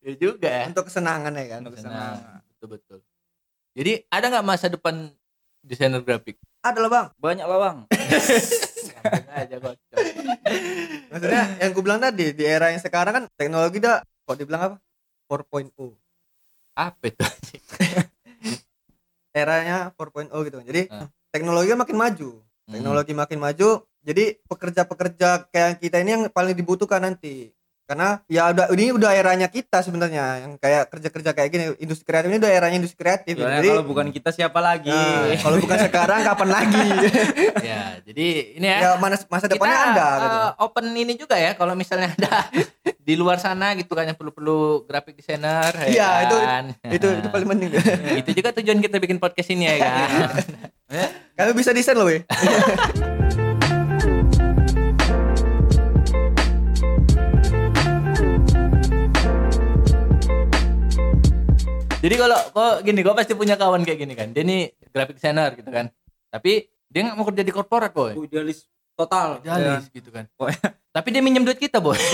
[0.00, 0.64] Ya juga ya.
[0.70, 2.40] Untuk kesenangan ya kan Untuk Senang.
[2.48, 2.98] betul betul
[3.74, 5.14] jadi ada nggak masa depan
[5.60, 6.34] desainer grafik?
[6.58, 7.06] Ada lah bang.
[7.14, 7.76] Banyak lah bang.
[9.38, 9.98] Aja kocok.
[11.08, 14.76] maksudnya yang gue bilang tadi di era yang sekarang kan teknologi dah kok dibilang apa?
[15.30, 15.70] 4.0
[16.74, 17.22] apa itu
[19.32, 20.58] eranya 4.0 gitu.
[20.64, 21.06] Jadi Ah.
[21.30, 22.30] teknologi makin maju.
[22.66, 22.74] Hmm.
[22.74, 23.68] teknologi makin maju
[24.08, 27.52] jadi pekerja-pekerja kayak kita ini yang paling dibutuhkan nanti.
[27.88, 31.64] Karena ya udah ini udah eranya kita sebenarnya yang kayak kerja-kerja kayak gini.
[31.80, 33.32] Industri kreatif ini udah eranya industri kreatif.
[33.32, 34.92] Ya, jadi kalau bukan kita siapa lagi?
[34.92, 36.84] Nah, kalau bukan sekarang kapan lagi?
[37.68, 38.78] Ya jadi ini ya.
[38.80, 40.36] Ya mana masa depannya kita ada gitu.
[40.36, 42.48] eh, open ini juga ya kalau misalnya ada
[43.08, 46.64] di luar sana gitu kan yang perlu-perlu graphic designer ya Iya, itu- kan?
[46.92, 47.70] itu itu paling penting.
[48.20, 50.08] Itu juga tujuan kita bikin podcast ini ya kan?
[51.40, 52.20] Kami bisa desain loh weh
[62.08, 64.32] jadi kalau kok gini kok pasti punya kawan kayak gini kan?
[64.32, 65.92] Dia nih graphic designer gitu kan.
[66.32, 68.16] Tapi dia nggak mau kerja di korporat boy.
[68.16, 68.64] Idealis
[68.96, 69.44] total.
[69.44, 70.24] Idealis gitu kan.
[70.40, 70.56] Boy.
[70.88, 72.00] tapi dia minjem duit kita boy.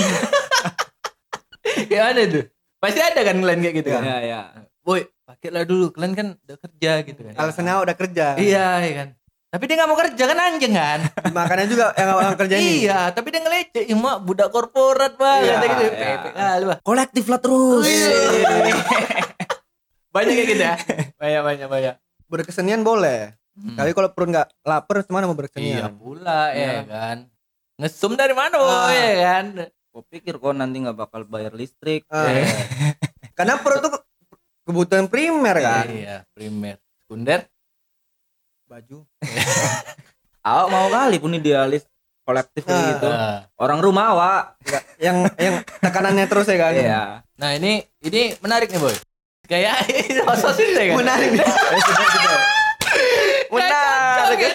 [1.91, 2.51] Ya ada tuh.
[2.83, 4.03] Pasti ada kan kalian kayak gitu ya kan?
[4.03, 4.41] Ya, ya.
[4.83, 5.95] boy pakailah dulu.
[5.95, 7.33] Kalian kan udah kerja gitu kan.
[7.39, 8.27] Alasannya udah kerja.
[8.35, 9.09] Iya iya kan.
[9.55, 11.01] Tapi dia nggak mau kerja kan anjing kan?
[11.31, 12.83] Makanya juga yang orang kerja ini.
[12.83, 15.83] Iya tapi dia ngeleceh Ih, mak budak korporat banget Iya, gitu.
[15.87, 16.17] Iya.
[16.35, 16.79] Kali, Bang.
[16.83, 17.87] kolektif lah terus
[20.15, 20.75] banyak kayak gitu ya?
[21.19, 21.95] Banyak banyak banyak.
[22.25, 23.35] Berkesenian boleh.
[23.55, 23.79] Hmm.
[23.79, 26.83] tapi kalau perut nggak lapar mana mau iya berkesenian pula ya Iya.
[26.85, 27.19] kan?
[27.79, 28.91] Ngesum dari mana boy Ah.
[28.91, 29.47] ya kan?
[29.95, 32.03] Gua pikir kok nanti nggak bakal bayar listrik.
[32.11, 32.27] Ah.
[32.35, 32.51] Eh,
[33.31, 33.95] karena perut tuh
[34.67, 35.87] kebutuhan primer kan?
[35.87, 36.83] iya primer.
[36.99, 37.47] Sekunder?
[38.67, 39.07] Baju.
[40.45, 41.87] Awak mau kali pun idealis
[42.27, 42.89] kolektif kayak Ah.
[42.91, 43.09] gitu.
[43.09, 43.39] Ah.
[43.55, 44.43] orang rumah awak.
[44.99, 46.73] Yang yang tekanannya terus ya kan?
[46.75, 47.03] Iya.
[47.39, 48.95] Nah ini ini menarik nih boy
[49.45, 49.77] kayak
[50.37, 51.31] sosis ya kan menarik
[53.51, 54.55] menarik kan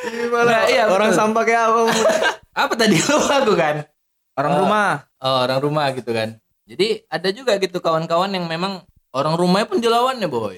[0.00, 1.20] Nah, iya, orang betul.
[1.20, 1.80] sampah kayak apa
[2.64, 3.76] apa tadi lupa aku kan
[4.34, 4.58] orang Ah.
[4.58, 4.88] rumah
[5.20, 6.40] Oh, orang rumah gitu kan.
[6.64, 8.80] Jadi ada juga gitu kawan-kawan yang memang
[9.12, 10.56] orang rumahnya pun dilawannya boy.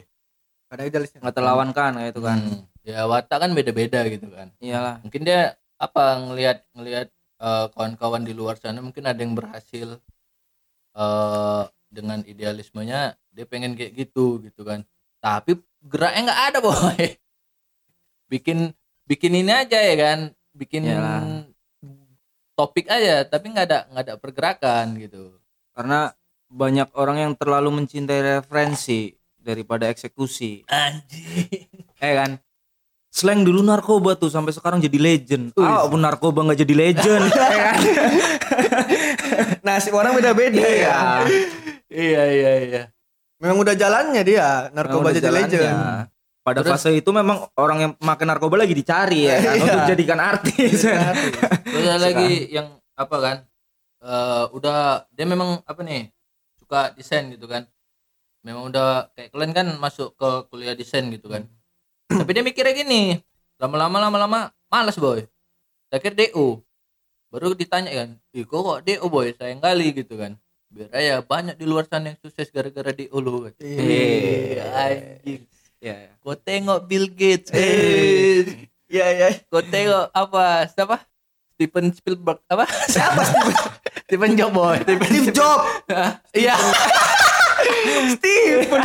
[0.70, 2.62] ada idealisnya nggak terlawankan kayak itu kan Hmm.
[2.80, 4.54] Ya watak kan beda-beda gitu kan.
[4.56, 7.08] iyalah Mungkin dia apa ngelihat ngelihat
[7.42, 9.98] eh, kawan-kawan di luar sana mungkin ada yang berhasil
[10.94, 14.84] eh dengan idealismenya dia pengen kayak gitu gitu kan.
[15.18, 17.02] Tapi geraknya nggak ada boy.
[18.32, 18.72] Bikin
[19.08, 20.18] bikin ini aja ya kan.
[20.52, 21.48] Bikin Iyalah.
[22.52, 25.40] topik aja tapi nggak ada nggak ada pergerakan gitu.
[25.72, 26.12] karena
[26.52, 31.88] banyak orang yang terlalu mencintai referensi daripada eksekusi Anjing.
[31.96, 32.36] eh kan
[33.12, 35.52] slang dulu narkoba tuh sampai sekarang jadi legend.
[35.60, 37.24] Ah, pun narkoba nggak jadi legend.
[37.36, 37.80] ya kan?
[39.68, 41.20] Nasib orang beda-beda ya.
[41.92, 42.82] Iya iya iya.
[43.42, 45.50] Memang udah jalannya dia narkoba jadi jalannya.
[45.50, 45.78] legend.
[46.42, 49.62] Pada Terus- fase itu memang orang yang makan narkoba lagi dicari ya kan, Iya.
[49.64, 50.78] untuk jadikan artis.
[51.62, 53.36] Terus ada lagi yang apa kan?
[54.00, 56.10] Eh udah dia memang apa nih?
[56.58, 57.66] Suka desain gitu kan.
[58.42, 61.46] Memang udah kayak kalian kan masuk ke kuliah desain gitu kan.
[62.10, 63.22] Tapi dia mikirnya gini,
[63.58, 65.22] lama-lama lama-lama malas boy.
[65.90, 66.58] Akhir DO.
[67.30, 69.30] Baru ditanya kan, "Ih, kok kok DO boy?
[69.32, 70.41] Sayang kali gitu kan."
[70.72, 73.52] Biar aja banyak di luar sana yang sukses gara-gara DO lu.
[73.60, 74.64] Iya.
[74.72, 75.44] anjing.
[75.84, 76.16] Iya.
[76.24, 77.52] Kau tengok Bill Gates.
[77.52, 78.72] Eh.
[78.88, 79.28] Iya iya.
[79.52, 80.64] Kau tengok apa?
[80.72, 80.96] Siapa?
[81.52, 82.64] Steven Spielberg apa?
[82.94, 83.56] Siapa Steven?
[84.08, 84.76] Steven Jobs boy.
[84.80, 85.64] Steven Steve Jobs.
[86.40, 86.56] Iya.
[88.16, 88.82] Steven.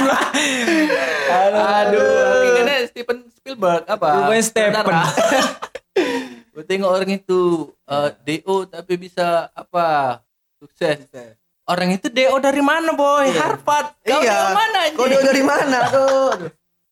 [1.56, 2.04] Aduh,
[2.44, 4.28] kayaknya Steven Spielberg apa?
[4.28, 4.76] Rupanya Stephen.
[4.76, 5.04] Saudara.
[6.52, 10.20] Gua tengok orang itu eh, DO tapi bisa apa?
[10.60, 11.08] Sukses.
[11.68, 13.28] Orang itu DO dari mana boy?
[13.28, 13.44] Iya.
[13.44, 13.88] Harvard.
[14.00, 14.32] Kau Iya.
[14.32, 15.22] dari mana Kau anjing?
[15.22, 16.32] dari mana tuh?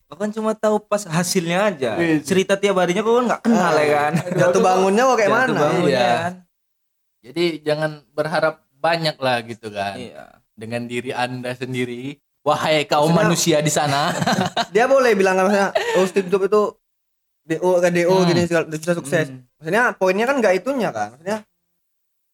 [0.05, 1.91] Kau kan cuma tahu pas hasilnya aja.
[1.95, 2.19] Iya.
[2.21, 4.13] Cerita tiap harinya kau kan nggak kenal ya kan.
[4.35, 5.59] Jatuh bangunnya kok kayak Jatuh mana?
[5.61, 6.11] bangunnya Iya.
[6.13, 6.33] kan.
[7.23, 9.95] Jadi jangan berharap banyak lah gitu kan.
[9.95, 10.23] Iya.
[10.51, 12.19] Dengan diri Anda sendiri.
[12.43, 14.13] Wahai kaum Maksudnya- manusia di sana.
[14.75, 16.61] Dia boleh bilang kan maksudnya, oh Steve Jobs itu
[17.41, 18.27] DO kan DO Hmm.
[18.27, 19.31] gini segala bisa sukses.
[19.31, 19.41] Hmm.
[19.57, 21.15] Maksudnya poinnya kan nggak itunya kan.
[21.15, 21.41] Maksudnya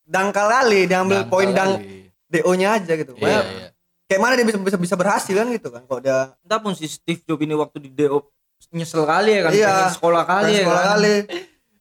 [0.03, 2.10] dangkal kali diambil Dangkal poin dang kali.
[2.31, 3.11] DO-nya aja gitu.
[3.13, 3.67] Iya, Maksudnya, iya.
[4.07, 5.83] Kayak mana dia bisa bisa bisa berhasil kan gitu kan.
[5.83, 8.19] Kalau dia Entah pun si Steve Jobs ini waktu di DO
[8.71, 9.51] nyesel kali ya kan.
[9.51, 9.69] Iya.
[9.69, 10.91] pengen sekolah kali pengen ya sekolah kan.
[10.93, 11.13] kali.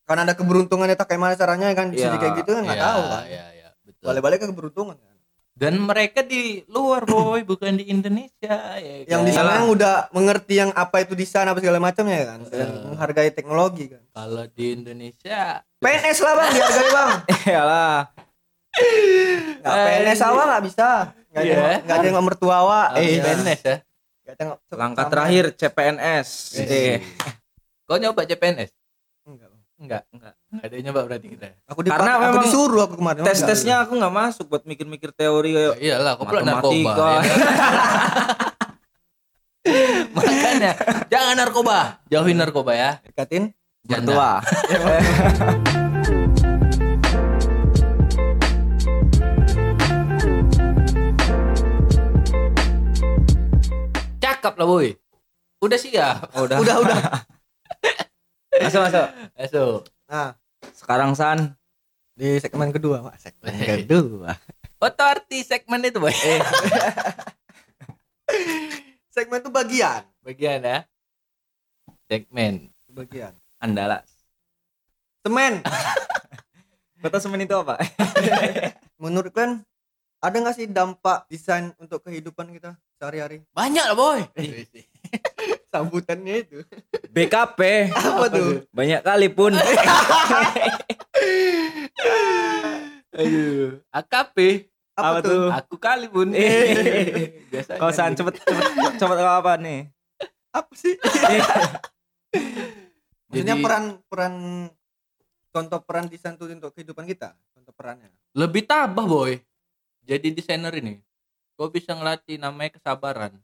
[0.02, 2.18] Karena ada keberuntungannya tak kayak mana caranya kan bisa Iya.
[2.18, 3.22] kayak gitu kan nggak Iya, tahu kan.
[3.24, 4.06] Iya, iya, betul.
[4.06, 5.08] Balik-balik ke keberuntungan kan.
[5.50, 8.94] Dan mereka di luar boy, bukan di Indonesia ya.
[9.04, 9.36] Yang di kan?
[9.36, 12.40] sana yang udah mengerti yang apa itu desain apa segala macamnya ya kan.
[12.44, 12.80] Dan Iya.
[12.88, 14.00] menghargai teknologi kan.
[14.08, 17.10] Kalau di Indonesia PNS lah bang, dihargai bang.
[17.50, 17.98] Iyalah.
[19.60, 20.88] Nggak PNS awak nggak bisa.
[21.30, 21.54] Nggak Iya.
[21.54, 22.86] tengok, nggak tengok mertua awak.
[22.92, 23.76] harus Eh, PNS ya.
[24.24, 24.56] nggak tengok.
[24.72, 25.12] Langkah sama.
[25.12, 26.28] terakhir CPNS.
[26.60, 26.96] Eh.
[27.84, 28.70] Kau nyoba CPNS?
[29.26, 29.48] Enggak.
[29.80, 30.02] Enggak.
[30.12, 30.34] Enggak.
[30.46, 31.46] Enggak ada yang nyoba berarti kita.
[31.66, 33.20] Aku di Karena aku memang disuruh aku kemarin.
[33.22, 36.74] Tes-tesnya aku nggak masuk buat mikir-mikir teori kayak Ya iyalah, kau pula narkoba.
[36.76, 37.22] Ya kan?
[40.16, 40.72] Makanya
[41.06, 41.78] jangan narkoba,
[42.08, 42.90] jauhin narkoba ya.
[43.02, 43.52] Dekatin.
[43.80, 44.40] Mertua.
[54.40, 54.88] Cakep lah boy.
[55.60, 56.32] Udah siap.
[56.32, 56.64] Oh, udah.
[56.64, 56.96] Udah udah.
[58.64, 59.06] Masuk masuk.
[59.36, 59.80] Masuk.
[60.08, 60.32] Nah
[60.72, 61.52] Sekarang San.
[62.16, 63.20] di segmen kedua pak.
[63.20, 63.84] Segmen Eh.
[63.84, 64.32] kedua.
[64.80, 66.08] Foto arti segmen itu boy.
[69.12, 70.08] Segmen itu bagian.
[70.24, 70.78] Bagian ya.
[72.08, 72.72] Segmen.
[72.88, 73.36] Bagian.
[73.60, 74.08] Andalas.
[75.20, 75.60] Semen.
[77.04, 77.76] Kota semen itu apa?
[78.96, 79.60] Menurut kalian
[80.16, 83.40] ada nggak sih dampak desain untuk kehidupan kita sehari-hari?
[83.56, 84.20] Banyak lah boy.
[85.72, 86.60] Sambutannya itu.
[87.08, 87.88] BKP.
[87.88, 88.68] Apa tuh?
[88.68, 89.56] Banyak kali pun.
[93.16, 93.80] Aduh.
[93.90, 94.36] AKP.
[94.92, 95.32] Apa, Apa tuh?
[95.32, 95.48] tuh?
[95.56, 96.28] Aku kali pun.
[96.36, 97.48] Eh.
[97.80, 99.88] Kau San cepet cepet cepet apa nih?
[100.52, 100.94] Apa sih?
[103.30, 104.34] Maksudnya Jadi- peran peran
[105.50, 107.32] contoh peran desain itu untuk kehidupan kita.
[107.56, 108.12] Contoh perannya.
[108.36, 109.40] Lebih tabah boy.
[110.04, 111.00] Jadi desainer ini.
[111.60, 113.36] Kau bisa ngelatih namanya kesabaran.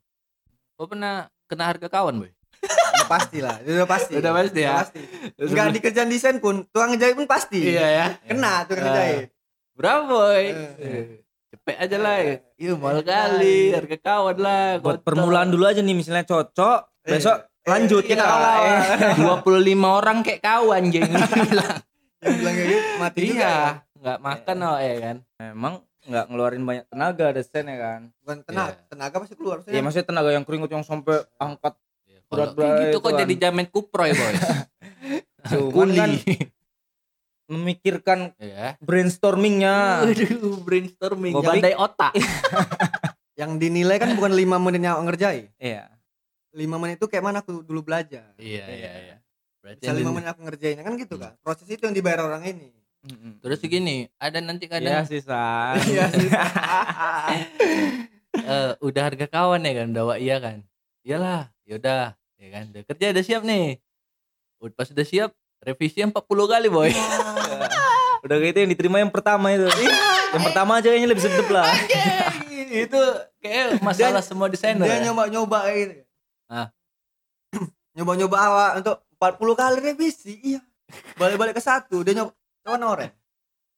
[0.72, 2.33] Kau pernah kena harga kawan boy?
[2.96, 4.12] Udah pasti lah, udah pasti.
[4.16, 4.72] Udah pasti ya?
[4.72, 5.00] Udah pasti.
[5.37, 7.61] Enggak di kerjaan desain pun, tukang ngejahit pun pasti.
[7.68, 8.16] ya.
[8.24, 8.85] Kena tukang Eh.
[8.88, 9.29] ngejahit.
[9.76, 10.42] Berapa boy?
[10.42, 10.72] Eh.
[10.81, 11.05] Eh,
[11.46, 12.16] Cepet aja lah.
[12.57, 14.66] Iya mahal kali harga kawan lah.
[14.81, 15.05] Buat kotor.
[15.05, 17.11] permulaan dulu aja nih misalnya cocok, Eh.
[17.12, 18.24] besok lanjut Iya, kita.
[18.24, 18.64] kawan.
[18.64, 19.14] Eh.
[19.20, 19.61] 25
[19.92, 21.05] orang kayak kawan jeng.
[21.07, 23.37] Bilang kayak gitu mati juga.
[23.37, 23.57] iya.
[23.94, 25.16] Nggak makan oh ya kan.
[25.38, 25.74] Emang
[26.07, 28.01] nggak ngeluarin banyak tenaga desain ya kan?
[28.23, 28.87] Bukan tenaga, Iya.
[28.88, 29.57] tenaga pasti keluar.
[29.66, 31.75] Iya maksudnya tenaga yang keringet yang sampai angkat
[32.27, 33.21] Kalau Berat-berat kayak gitu itu kok kan.
[33.23, 34.33] jadi jamet kuproy boy.
[35.51, 36.35] Cuman kan Kuli.
[37.47, 38.75] memikirkan ya.
[38.83, 40.03] brainstormingnya.
[40.03, 41.31] Aduh, brainstorming.
[41.31, 42.11] Gua Bandai otak.
[43.40, 45.53] Yang dinilai kan bukan lima menit yang ngerjain.
[45.61, 45.87] Iya.
[46.51, 48.33] Lima menit itu kayak mana aku dulu belajar.
[48.40, 49.16] iya, iya, iya.
[49.61, 51.37] Berarti Bisa lima menit aku ngerjainnya kan gitu kan.
[51.45, 52.73] Proses itu yang dibayar orang ini.
[53.07, 53.38] Mm-mm.
[53.38, 55.79] Terus gini, ada nanti Iya kadang sih San.
[55.87, 56.27] Iya sih.
[58.51, 60.66] eh, udah harga kawan ya kan, udah iya kan.
[61.07, 62.64] Iyalah, yaudah, ya kan.
[62.75, 63.79] Udah kerja udah siap nih.
[64.59, 65.31] Udah pas udah siap,
[65.62, 66.90] revisi 40 kali boy.
[68.27, 69.71] Udah gitu yang diterima yang pertama itu.
[70.35, 71.71] yang pertama aja kayaknya lebih sedep lah.
[72.66, 73.01] itu
[73.38, 74.83] kayak masalah semua desainer.
[74.83, 75.03] Dia ya.
[75.11, 75.95] nyoba-nyoba kayak gitu.
[76.51, 76.75] Ah.
[77.95, 80.61] Nyoba-nyoba awak untuk 40 kali revisi iya
[81.16, 82.33] balik-balik ke satu dia nyoba
[82.66, 83.11] coba noren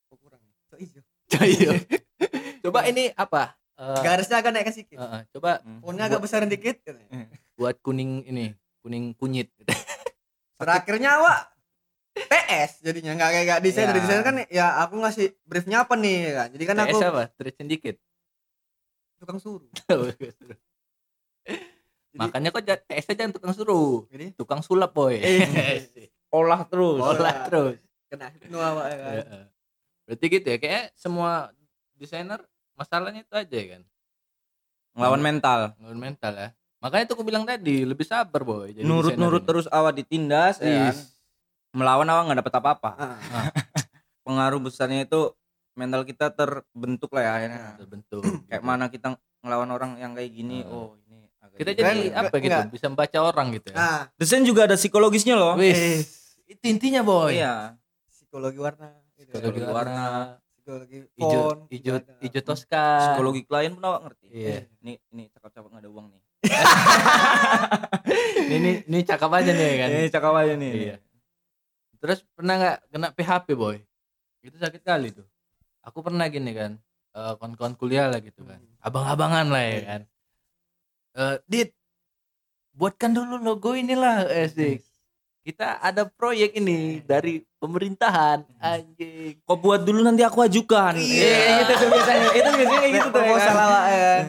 [0.09, 0.41] oh, kurang
[0.75, 1.05] hijau
[1.39, 1.77] Iya.
[2.59, 3.53] Coba ini apa?
[3.77, 5.85] Eh, garisnya agak naikkan sedikit eh, eh, coba Hmm.
[5.85, 7.29] fontnya agak besarin dikit katanya.
[7.55, 9.53] buat kuning ini, kuning kunyit.
[10.59, 11.53] terakhirnya awak
[12.17, 13.89] PS jadinya nggak kayak nggak desain Ya.
[13.89, 17.07] dari desain kan ya aku ngasih briefnya apa nih ya kan jadi kan aku TS
[17.07, 17.23] apa?
[17.31, 17.99] Trade syndicate.
[19.21, 19.69] tukang suruh
[22.19, 24.09] Makanya kok TS aja tukang suruh.
[24.09, 25.21] jadi Tukang sulap boy.
[26.31, 26.99] Olah terus.
[26.99, 27.77] Olah terus.
[28.09, 29.47] Kena itu awak ya kan.
[30.05, 31.53] Berarti gitu ya, kayak semua
[31.95, 32.41] desainer
[32.73, 33.83] masalahnya itu aja kan.
[34.93, 35.61] Ngelawan mental.
[35.77, 36.49] Ngelawan mental ya.
[36.79, 38.71] Makanya tuh aku bilang tadi, lebih sabar boy.
[38.71, 40.91] jadi Nurut-nurut desainer terus awak ditindas ya.
[40.91, 40.97] kan.
[41.71, 42.91] Melawan awak nggak dapat apa-apa.
[42.95, 43.19] Ah,
[44.25, 45.33] Pengaruh besarnya itu
[45.73, 47.59] mental kita terbentuk lah ya akhirnya.
[47.59, 47.79] ini.
[47.79, 48.23] Terbentuk.
[48.49, 50.73] Kayak mana kita ngelawan orang yang kayak gini, Ah.
[50.73, 51.79] oh ini agak Kita gini.
[51.79, 52.65] jadi Kan, apa gitu, enggak.
[52.71, 53.77] bisa membaca orang gitu ya.
[53.77, 55.55] nah desain juga ada psikologisnya loh.
[55.55, 56.07] Wis.
[56.45, 57.37] Itu intinya boy.
[57.37, 57.75] Iya.
[58.29, 59.35] Psikologi warna gitu ya.
[59.41, 60.05] Psikologi Psikologi warna,
[60.53, 62.87] psikologi hijau, hijau, hijau toska.
[63.01, 64.27] Psikologi klien pun awak ngerti.
[64.29, 64.69] Iya.
[64.85, 66.23] Ini ini cakap-cakap nggak ada uang nih.
[68.37, 69.89] ini, ini, ini cakep aja nih kan.
[69.89, 70.73] Ini cakap aja nih.
[70.77, 70.97] Iya.
[71.99, 73.81] Terus pernah nggak kena PHP boy?
[74.45, 75.25] Itu sakit kali tuh.
[75.81, 76.77] Aku pernah gini kan,
[77.17, 80.01] eh, kawan-kawan kuliah lah gitu kan, abang-abangan lah ya kan.
[81.17, 81.73] Eh, Dit,
[82.77, 84.85] buatkan dulu logo inilah asik.
[85.49, 89.41] Kita ada proyek ini dari pemerintahan, anjing.
[89.41, 90.93] Kok buat dulu nanti aku ajukan.
[90.93, 92.29] Iya, gitu tuh biasanya.
[92.31, 93.21] Itu biasanya kayak gitu tuh.
[93.23, 93.41] ya kan.
[93.49, 94.25] ya kan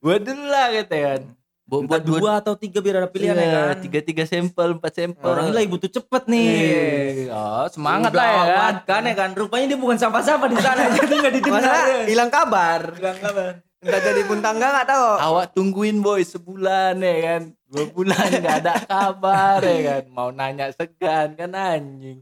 [0.00, 1.20] Buat dulu lah gitu kan.
[1.68, 3.76] Bu- Buat Buat dua atau tiga biar ada pilihan ya kan.
[3.78, 5.28] Tiga tiga sampel, empat sampel.
[5.28, 6.48] Orang ini lagi butuh cepet nih.
[6.48, 7.36] Iya.
[7.36, 8.74] Oh, semangat Udah lah ya kan.
[8.88, 9.30] kan ya kan.
[9.36, 10.88] Rupanya dia bukan siapa-siapa di sana.
[10.96, 11.84] Jadi nggak didengar.
[12.08, 13.50] hilang kabar Bilang kabar.
[13.80, 17.42] entah jadi pun tangga nggak tahu Awak tungguin boy sebulan ya kan.
[17.70, 20.04] Dua bulan nggak ada kabar ya kan.
[20.10, 22.18] Mau nanya segan kan anjing.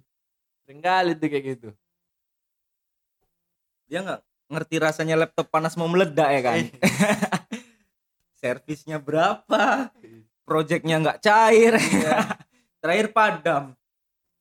[0.62, 1.68] Sering kali tuh kayak gitu.
[3.88, 6.68] Dia nggak ngerti rasanya laptop panas mau meledak ya kan.
[8.40, 9.88] Servisnya berapa?
[10.44, 11.74] Projectnya nggak cair.
[12.84, 13.64] Terakhir padam.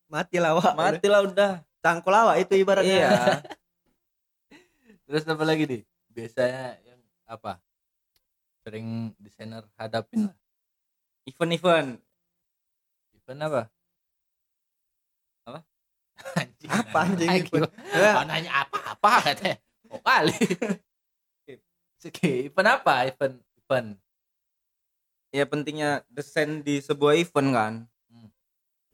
[0.07, 1.51] mati lah awak Mati lah udah.
[1.83, 3.11] cangkul awak itu ibaratnya Iya.
[5.07, 5.81] Terus apa lagi nih?
[6.11, 7.59] Biasanya yang apa?
[8.63, 10.35] Sering desainer hadapin lah.
[11.27, 11.99] Event-event.
[13.19, 13.61] Event apa?
[15.43, 15.59] Apa?
[16.39, 16.69] Anjing.
[16.71, 17.67] Apa anjing event?
[17.67, 19.57] Oh, nanya apa-apa katanya.
[19.91, 20.33] Oh kali.
[22.07, 23.11] Oke, event apa?
[23.11, 23.87] Event event.
[25.35, 27.73] Ya pentingnya desain di sebuah event kan.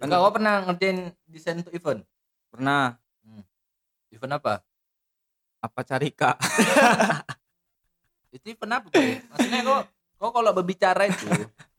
[0.01, 2.01] Kan- Enggak, kau pernah ngerjain desain untuk event?
[2.49, 2.97] Pernah
[4.13, 4.61] Event apa?
[5.63, 6.37] apa cari kak?
[8.35, 8.87] Itu event apa?
[8.91, 9.21] Boy?
[9.31, 9.81] Maksudnya kok
[10.19, 11.27] kok kalau berbicara itu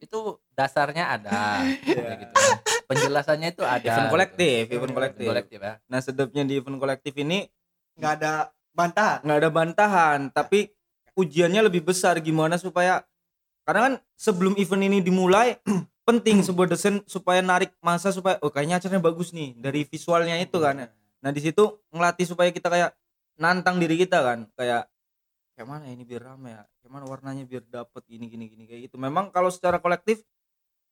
[0.00, 2.34] itu dasarnya ada kayak gitu.
[2.88, 3.84] Penjelasannya itu ada.
[3.86, 4.14] Event gitu.
[4.16, 5.26] kolektif, event kolektif.
[5.28, 5.74] kolektif ya.
[5.86, 7.46] Nah sedapnya di event kolektif ini
[8.00, 8.32] nggak ada
[8.72, 10.72] bantahan nggak ada bantahan, tapi
[11.14, 13.04] ujiannya lebih besar gimana supaya
[13.68, 15.60] karena kan sebelum event ini dimulai
[16.08, 20.58] penting sebuah desain supaya narik masa supaya oh kayaknya acaranya bagus nih dari visualnya itu
[20.58, 20.90] kan.
[21.20, 22.90] Nah di situ ngelatih supaya kita kayak
[23.36, 24.88] nantang diri kita kan kayak
[25.60, 28.88] kayak mana ini biar rame ya, kayak mana warnanya biar dapet gini gini gini kayak
[28.88, 28.96] gitu.
[28.96, 30.24] Memang kalau secara kolektif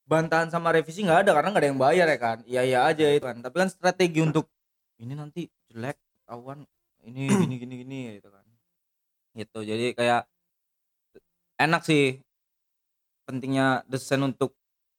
[0.04, 2.38] bantahan sama revisi nggak ada karena nggak ada yang bayar ya kan.
[2.44, 3.40] Iya iya aja itu kan.
[3.40, 4.44] Tapi kan strategi untuk
[5.00, 6.68] ini nanti jelek ketahuan
[7.00, 8.44] ini gini gini gini gitu kan.
[9.32, 9.58] Gitu.
[9.64, 10.28] Jadi kayak
[11.56, 12.20] enak sih
[13.24, 14.52] pentingnya desain untuk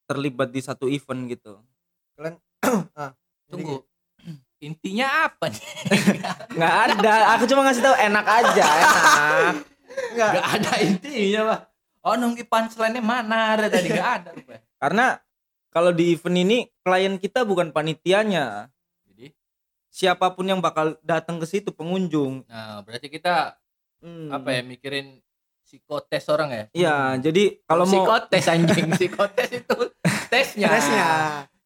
[0.09, 1.61] terlibat di satu event gitu.
[3.53, 3.85] Tunggu.
[4.59, 5.63] Intinya apa nih?
[6.59, 9.03] nggak ada aku cuma ngasih tahu enak aja enak
[10.09, 11.61] nggak Gak ada intinya, Pak.
[11.99, 14.31] Oh, nunggu punchline-nya mana ada tadi gak ada
[14.79, 15.19] karena
[15.69, 18.71] kalau di event ini klien kita bukan panitianya
[19.05, 19.35] Jadi,
[19.87, 23.59] siapa pun yang bakal datang ke situ pengunjung nah berarti kita
[23.99, 24.31] Hmm.
[24.31, 25.19] apa ya mikirin
[25.59, 26.63] psikotes orang ya?
[26.71, 29.75] Iya, jadi kalau mau psikotes anjing, psikotes itu
[30.31, 30.71] tesnya.
[30.71, 31.07] stresnya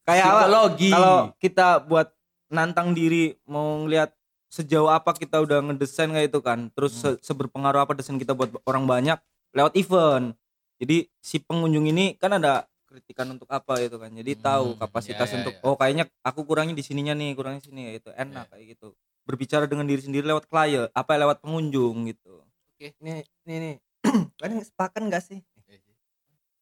[0.02, 0.90] kayak psikologi.
[0.90, 2.10] kalau kita buat
[2.54, 4.14] nantang diri mau ngelihat
[4.46, 8.54] sejauh apa kita udah ngedesain kayak itu kan, terus se- seberpengaruh apa desain kita buat
[8.64, 9.18] orang banyak
[9.50, 10.38] lewat event.
[10.78, 14.14] Jadi si pengunjung ini kan ada kritikan untuk apa gitu kan.
[14.14, 15.66] Jadi tahu Hmm, kapasitas ya, ya, untuk ya.
[15.66, 18.94] oh kayaknya aku kurangnya di sininya nih, kurangnya sini itu enak kayak gitu.
[19.26, 22.46] Berbicara dengan diri sendiri lewat klien, apa lewat pengunjung gitu.
[22.78, 23.74] nih nih nih
[24.36, 25.40] kalian sepakat nggak sih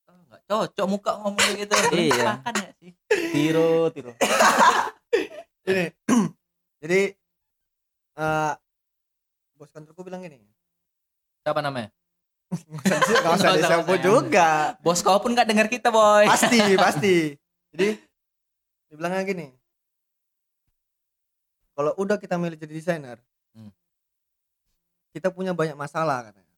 [0.06, 1.74] Oh, nggak cocok muka ngomong gitu.
[1.90, 2.38] Iya.
[2.38, 2.90] Makan ya sih.
[3.32, 4.12] Tiro, tiro.
[5.64, 5.84] ini
[6.82, 7.00] jadi
[8.12, 8.52] eh
[9.54, 10.42] bos kantorku bilang gini
[11.40, 11.90] Siapa namanya?
[12.52, 16.28] nggak usah disebut juga Bos kau pun nggak dengar kita, boy.
[16.28, 17.16] pasti pasti
[17.72, 17.96] jadi
[18.86, 19.46] dibilangnya gini
[21.72, 23.18] kalau udah kita milih jadi desainer
[23.50, 23.68] Hmm.
[25.10, 26.48] kita punya banyak masalah katanya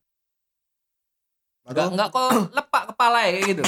[1.64, 3.64] Enggak Baru- enggak kok lepak kepala ya kayak gitu.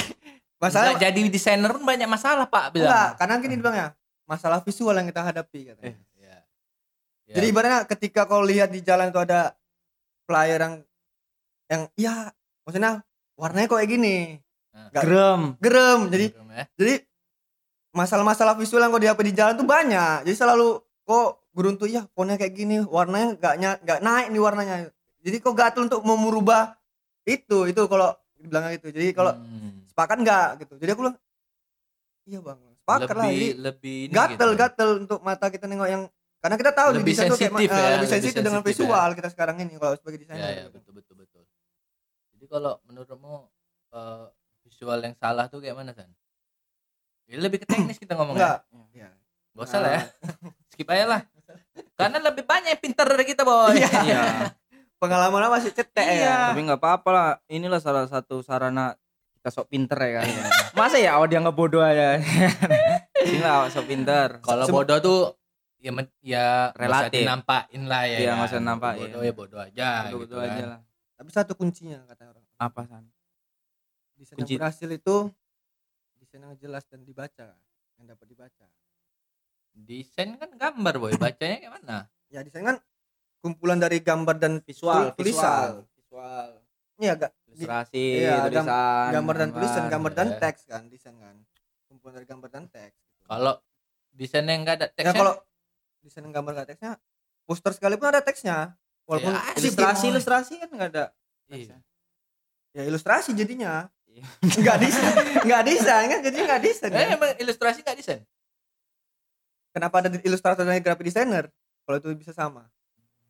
[0.57, 2.87] masalah jadi desainer pun banyak masalah, Pak, bilang.
[2.87, 3.87] enggak karena gini dibilangnya
[4.27, 5.95] masalah visual yang kita hadapi katanya Eh.
[6.19, 6.37] Ya.
[7.25, 7.33] Ya.
[7.33, 9.55] jadi ibaratnya ketika kau lihat di jalan itu ada
[10.23, 10.75] flyer yang
[11.65, 12.15] yang ya
[12.63, 13.01] maksudnya
[13.33, 14.17] warnanya kok kayak gini
[14.69, 15.41] Nggak- Gerem.
[15.57, 16.65] gerem jadi Belum ya?
[16.73, 16.93] jadi
[17.91, 20.67] masalah-masalah visual yang kau dihadapi di jalan tuh banyak jadi selalu
[21.01, 24.75] kok beruntung ya fontnya kayak gini warnanya nggak nya- nggak naik nih warnanya
[25.19, 26.77] jadi kok gatel untuk mau merubah
[27.23, 29.81] itu itu kalau dibilang gitu jadi kalau Hmm.
[29.87, 31.17] sepakat nggak gitu jadi aku bilang
[32.23, 34.59] iya bang lah lebih jadi lebih gatel gitu.
[34.59, 36.03] gatel untuk mata kita nengok yang
[36.37, 38.65] karena kita tahu di Lebih desain tuh kayak ya, lebih lebih sensitif dengan ya.
[38.65, 40.71] visual kita sekarang ini kalau sebagai Ya, desainer ya, gitu.
[40.71, 41.43] betul betul betul.
[42.31, 43.33] Jadi kalau menurutmu
[43.91, 44.25] eh,
[44.63, 46.07] visual yang salah tuh kayak mana, San?
[47.25, 48.63] Ya, lebih ke teknis kita ngomongnya.
[48.71, 49.09] enggak ya.
[49.51, 50.01] Gak usah lah ya.
[50.69, 51.21] Skip aja lah.
[51.97, 53.73] Karena lebih banyak yang pinter dari kita, boy.
[53.73, 53.89] Iya.
[54.05, 54.21] Iya.
[54.97, 56.21] pengalaman masih cetek Iya.
[56.21, 57.29] ya Tapi nggak apa-apa lah.
[57.49, 58.93] Inilah salah satu sarana
[59.47, 60.27] kita sok pinter ya kan.
[60.75, 62.19] Masa ya awal dia nggak bodoh aja.
[63.23, 64.43] Inilah awak sok pinter.
[64.43, 65.19] Kalau Sem- bodoh tuh
[65.79, 67.23] ya men- ya Relatif.
[67.23, 68.17] nampakin lah ya.
[68.19, 68.35] Iya, kan.
[68.35, 69.07] nggak usah nampakin.
[69.07, 70.67] Bodoh ya bodoh aja Bodoh-bodoh gitu aja kan.
[70.67, 70.81] lah.
[71.17, 73.07] tapi satu kuncinya kata orang Apa san?
[74.13, 75.15] desain Kunci- yang berhasil itu
[76.13, 77.55] desain yang jelas dan dibaca
[77.95, 78.67] yang dapat dibaca
[79.73, 81.13] Desain kan gambar, boy.
[81.15, 81.97] Bacanya kayak mana?
[82.35, 82.77] ya desain kan
[83.39, 86.59] kumpulan dari gambar dan Visual, tulisan visual.
[86.99, 90.37] ini agak Ilustrasi, Iya, tulisan, gambar dan tulisan gambar dan ya.
[90.39, 91.35] teks kan desain kan
[91.83, 93.25] kumpulan dari gambar dan teks gitu.
[93.25, 93.53] Kalau
[94.13, 95.13] desainnya enggak ada ya teksnya.
[95.15, 95.33] kalau
[95.99, 96.91] desain gambar gak teksnya
[97.43, 101.05] poster sekalipun ada teksnya walaupun Ya, Ilustrasi, ilustrasi kan nggak ada.
[101.47, 101.77] Iya.
[102.71, 104.23] ya ilustrasi jadinya Iya.
[104.61, 107.07] nggak desain nggak desain kan jadinya nggak desain Eh, kan?
[107.11, 108.21] emang ilustrasi enggak desain?
[109.69, 111.49] kenapa ada ilustrator dan graphic designer
[111.83, 112.69] kalau itu bisa sama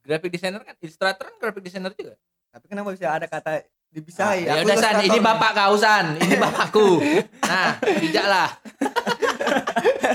[0.02, 2.16] Graphic designer kan, ilustrator kan graphic designer juga.
[2.48, 3.60] tapi kenapa bisa ada kata
[3.98, 7.02] dipisahi ya Aku udah San, ini bapak kau San, ini bapakku.
[7.42, 8.50] Nah, bijaklah.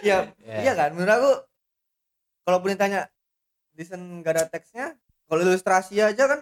[0.00, 0.56] ya Ya.
[0.62, 1.32] iya kan menurut aku
[2.42, 3.08] kalau pun ditanya
[3.72, 6.40] desain gak ada teksnya kalau ilustrasi aja kan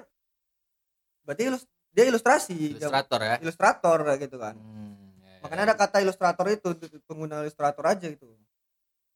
[1.23, 3.37] berarti ilus dia ilustrasi Ilustrator ya.
[3.41, 5.69] ilustrator gitu kan Hmm, ya, makanya ya.
[5.69, 6.69] ada kata ilustrator itu
[7.03, 8.31] pengguna ilustrator aja gitu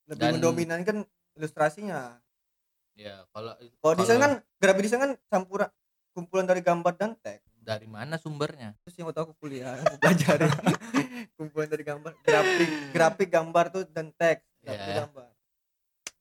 [0.07, 0.97] lebih Dan- mendominankan
[1.35, 2.19] ilustrasinya
[2.93, 5.71] Ya, kalau kalau desain kan grafik desain kan campuran
[6.11, 8.73] kumpulan dari gambar dan teks dari mana sumbernya?
[8.81, 10.49] terus yang waktu aku kuliah aku pelajari
[11.37, 14.97] kumpulan dari gambar grafik grafik gambar tuh dan teks grafik Ya.
[15.03, 15.29] gambar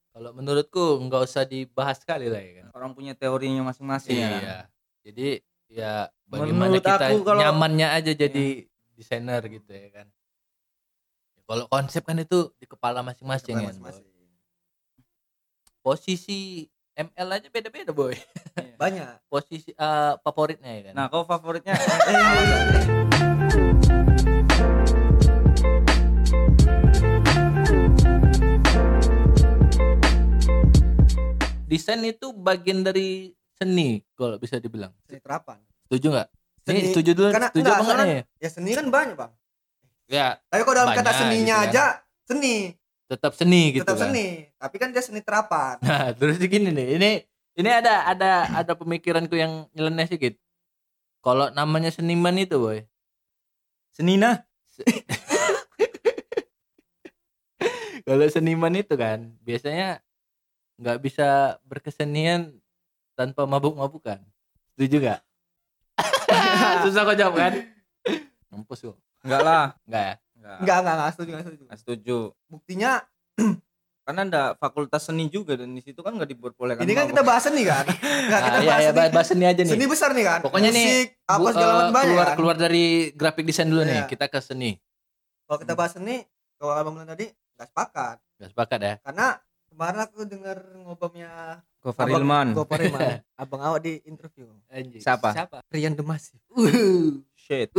[0.10, 2.66] Kalau menurutku nggak usah dibahas sekali lah ya kan.
[2.74, 4.30] Orang punya teorinya masing-masing ya.
[4.34, 4.58] Iya.
[5.02, 5.28] Jadi
[5.70, 5.94] ya
[6.26, 8.46] bagaimana Menurut kita aku kalau- nyamannya aja jadi
[8.94, 10.08] desainer gitu ya kan.
[11.46, 13.80] Kalau konsep kan itu di kepala masing-masing Kepala kan.
[13.80, 14.06] masing-masing.
[15.80, 16.68] Posisi
[17.00, 18.12] ML aja beda-beda boy.
[18.82, 20.94] banyak Posisi eh, favoritnya ya kan.
[20.94, 21.74] Nah, kau favoritnya
[31.70, 34.90] desain itu bagian dari seni kalau bisa dibilang.
[35.06, 36.28] seni terapan Setuju nggak?
[36.30, 37.30] Ini Seni- setuju dulu.
[37.30, 38.22] karena- setuju enggak, soalnya- nih?
[38.38, 39.32] ya seni kan banyak bang
[40.10, 41.70] Ya, tapi kalau dalam kata Banyak seninya gitu kan.
[41.70, 41.86] aja
[42.26, 42.56] seni
[43.06, 44.10] tetap seni gitu tetap kan.
[44.10, 47.00] seni tapi kan dia seni terapan Nah, terus gini nih.
[47.00, 47.12] Ini
[47.60, 48.32] ini ada ada
[48.64, 50.36] ada pemikiranku yang nyeleneh sedikit.
[51.20, 52.84] Kalau namanya seniman itu, boy.
[53.92, 54.44] Senina.
[58.08, 60.00] Kalau seniman itu kan biasanya
[60.80, 62.56] nggak bisa berkesenian
[63.14, 64.24] tanpa mabuk-mabukan.
[64.74, 65.20] Setuju gak?
[66.88, 67.54] Susah kok jawab kan?
[68.48, 68.96] Mampus kok.
[69.22, 69.64] Enggak lah.
[69.84, 70.16] Enggak ya?
[70.40, 70.58] Enggak.
[70.64, 72.18] enggak enggak enggak setuju enggak setuju Nggak setuju.
[72.48, 72.92] buktinya
[74.10, 76.82] Karena ada fakultas seni juga dan di situ kan nggak diperbolehkan.
[76.82, 77.86] ini kan kita bahas seni kan
[78.26, 79.70] enggak kita Nah, ya, bahas ya, seni bahas, seni aja nih.
[79.70, 82.36] seni besar nih kan Pokoknya nih, musik apa Bu- segala eh, macam banyak keluar kan
[82.36, 83.94] keluar dari grafik desain dulu nih.
[83.96, 84.06] Iya.
[84.08, 84.72] Kita ke seni.
[85.46, 88.94] kalau kita bahas seni kalau abang bilang tadi nggak sepakat Gak sepakat ya?
[89.00, 89.28] karena
[89.68, 91.32] kemarin aku dengar ngobamnya
[91.78, 92.48] Gofar Abang- Hilman.
[92.52, 93.02] Gopar Iman
[93.42, 94.50] abang awak di interview
[94.96, 95.32] Siapa?
[95.32, 95.62] Siapa?
[95.68, 97.22] Rian Demasi Uh.
[97.32, 97.70] Shit.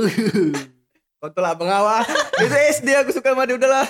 [1.16, 2.06] kontol abang awak
[2.40, 3.84] itu SD aku suka sama dia udahlah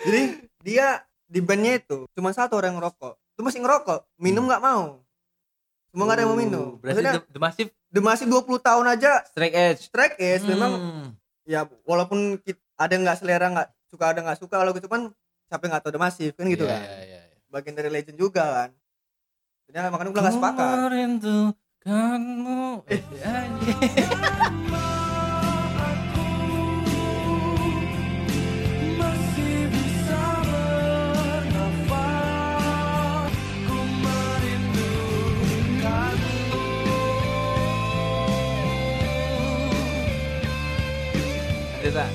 [0.00, 0.22] jadi
[0.60, 0.86] dia
[1.28, 3.12] di bandnya itu cuma satu orang yang ngerokok.
[3.36, 4.00] Itu masih ngerokok?
[4.16, 5.00] Minum nggak mau?
[5.88, 6.66] Semua nggak ada yang mau minum.
[6.74, 9.80] Uh, Berarti maksudnya The, The Massive Demasi 20 tahun aja Strike Edge.
[9.88, 10.14] strike
[10.44, 11.06] memang Hmm.
[11.44, 15.08] ya walaupun kit- ada yang nggak selera nggak suka ada nggak suka kalau gitu kan
[15.44, 16.80] siapa yang nggak tahu Demasi kan gitu Iya, kan?
[16.84, 17.20] iya, iya.
[17.48, 18.70] bagian dari legend juga kan?
[19.68, 20.76] Jadi makanya gue nggak sepakat.
[20.84, 22.84] Merindukanmu.
[22.84, 23.00] Eh,
[41.88, 42.10] ya San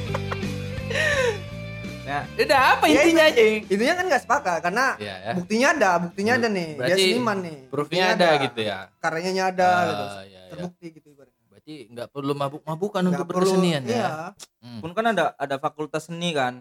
[2.04, 3.42] ya Udah apa Ya, intinya aja?
[3.64, 5.32] Intinya kan nggak sepakat karena Iya ya.
[5.34, 6.70] buktinya ada, buktinya ada nih.
[6.70, 7.58] Dia Berarti seniman nih.
[7.66, 8.80] Proofnya Buktinya ada gitu ya.
[9.00, 10.04] Karyanya ada gitu.
[10.04, 10.42] Ah, iya, iya.
[10.52, 11.44] Terbukti gitu ibaratnya.
[11.48, 13.96] Berarti nggak perlu mabuk-mabukan untuk perlu- berkesenian Iya.
[13.96, 14.12] ya.
[14.60, 14.80] Hmm.
[14.80, 16.60] pun kan ada ada fakultas seni kan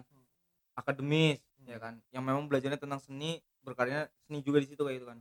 [0.73, 5.07] akademis ya kan yang memang belajarnya tentang seni berkaryanya seni juga di situ kayak gitu
[5.07, 5.19] kan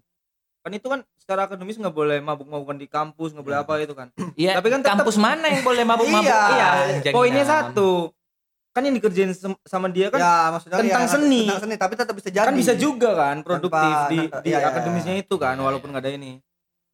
[0.63, 4.09] kan itu kan secara akademis nggak boleh mabuk-mabukan di kampus nggak boleh apa gitu kan
[4.39, 6.23] Iya, Tapi kan tetap- kampus mana yang boleh mabuk-mabuk?
[6.25, 6.43] Iya,
[7.03, 8.15] iya poinnya satu
[8.73, 11.45] kan yang dikerjain sama dia kan ya, maksudnya tentang ya, seni.
[11.45, 12.47] Tentang seni, tapi tetap bisa jadi.
[12.49, 15.89] kan bisa juga kan produktif Tanpa- di di iya, iya, akademisnya itu kan Iya, walaupun
[15.89, 15.93] iya.
[15.93, 16.33] nggak ada ini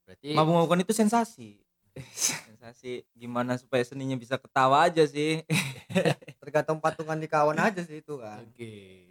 [0.02, 1.50] Berarti mabuk-mabukan itu sensasi
[2.48, 5.44] sensasi gimana supaya seninya bisa ketawa aja sih
[6.40, 8.40] Tergantung patungan di kawan aja sih itu kan.
[8.42, 9.04] Oke.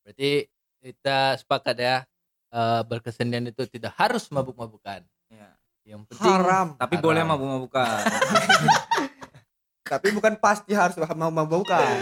[0.00, 0.46] Berarti
[0.80, 1.96] kita sepakat ya
[2.50, 5.02] eh, berkesenian itu tidak harus mabuk-mabukan.
[5.30, 5.50] Ya.
[5.86, 6.68] Yang penting Haram.
[6.76, 7.06] tapi Haram.
[7.06, 7.98] boleh mabuk-mabukan
[9.90, 11.96] Tapi bukan pasti harus mau bukan.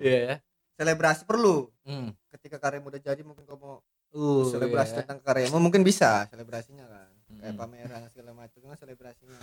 [0.00, 0.34] Iya ya.
[0.80, 1.68] Selebrasi perlu.
[1.84, 2.16] Hmm.
[2.32, 3.80] Ketika karyamu udah jadi mungkin kamu
[4.16, 4.98] Uh, selebrasi iya.
[5.04, 7.10] tentang karyamu mungkin bisa selebrasinya kan.
[7.36, 7.58] Kayak Hmm.
[7.60, 9.36] pameran segala macam kan selebrasinya.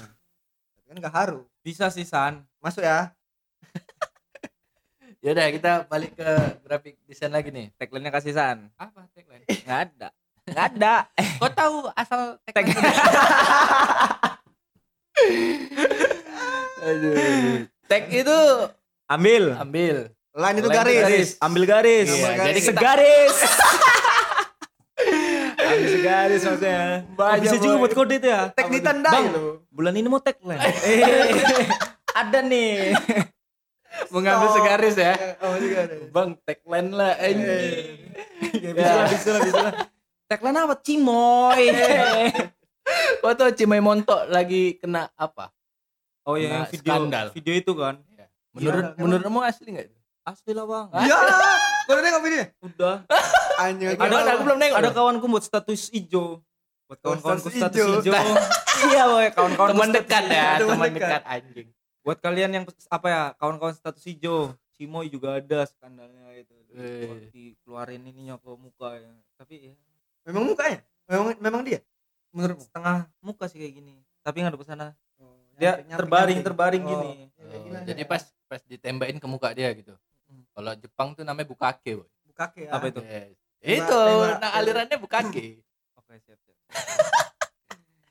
[0.73, 1.45] Tapi kan nggak harus.
[1.61, 3.13] bisa sih San Masuk ya.
[5.23, 6.29] Ya udah kita balik ke
[6.65, 7.71] grafik desain lagi nih.
[7.77, 9.45] tagline-nya kasih San Apa tagline?
[9.45, 10.09] nggak ada
[10.45, 11.07] nggak ada
[11.39, 12.35] Kau tahu asal?
[16.83, 17.63] Aduh.
[17.85, 18.39] Tag itu
[19.05, 19.95] ambil ambil.
[20.33, 20.97] Lain itu garis.
[20.99, 21.29] garis.
[21.37, 23.37] ambil garis Iya, Ambil jadi segaris
[25.63, 29.61] ambil segaris maksudnya Oh, Banyak, bisa juga buat kode itu ya Tek ditandai Bang, lu.
[29.69, 31.29] bulan ini mau tagline eh,
[32.11, 32.97] ada nih
[34.09, 34.57] mengambil Stop.
[34.57, 35.13] segaris ya.
[35.37, 35.93] Oh, juga ada.
[36.09, 38.09] Bang, tagline lah anjing.
[38.73, 39.73] bisa lah bisa lah bisa lah
[40.25, 41.63] tagline apa cimoy
[43.23, 45.47] Kau tahu Cimay Montok lagi kena apa?
[46.23, 47.25] oh iya yang video skandal.
[47.31, 47.95] video itu kan
[48.51, 49.97] Menurut Iya, menurutmu asli nggak itu?
[50.23, 51.17] asli lah bang Iya.
[51.85, 52.47] Kau udah nengok videonya?
[52.61, 52.95] udah
[53.63, 53.87] Anjing.
[53.89, 54.29] Ada- gimana?
[54.29, 56.43] aku belum nengok ada kawanku buat status hijau
[56.85, 58.13] buat Oh, kawan-kawanku status status hijau.
[58.85, 61.21] iya boy kawan-kawan Teman dekat ya, teman dekat.
[61.25, 61.67] anjing.
[62.01, 66.51] buat kalian yang apa ya kawan-kawan status hijau Cimoy juga ada skandalnya itu
[67.31, 69.73] dikeluarin ininya ke muka ya tapi ya
[70.23, 70.79] Memang mukanya?
[71.05, 71.79] Memang memang dia?
[72.29, 72.65] Menurutmu?
[72.65, 76.41] setengah muka sih kayak gini tapi nggak ada sana Oh, dia nyamping- terbaring nyamping.
[76.43, 77.79] terbaring Oh, gini ya, Oh, aja.
[77.85, 79.93] jadi pas pas ditembakin ke muka dia gitu.
[80.49, 82.09] Kalau Jepang tuh namanya bukake, boy.
[82.25, 82.71] bukake ya.
[82.71, 83.37] apa itu Yes.
[83.61, 84.37] Itu, tembak.
[84.39, 85.45] nah alirannya bukake.
[85.99, 86.57] oke siap siap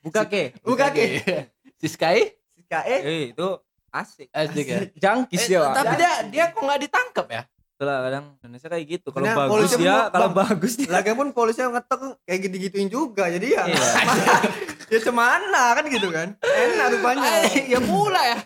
[0.00, 1.04] buka ke Bukake.
[1.80, 2.18] si Sky
[2.52, 3.48] Si KE eh itu
[3.88, 4.78] asik asik ya.
[4.96, 7.42] jangkis Eh, ya tapi dia dia kok nggak ditangkap ya?
[7.82, 11.28] Itulah kadang Indonesia kayak gitu kalau Karena bagus polisi ya kalau bagus dia lagi pun
[11.30, 13.90] polisi yang ngetok kayak gitu-gituin juga jadi ya Iya.
[14.92, 17.30] ya cemana kan gitu kan enak rupanya
[17.66, 18.38] ya pula ya.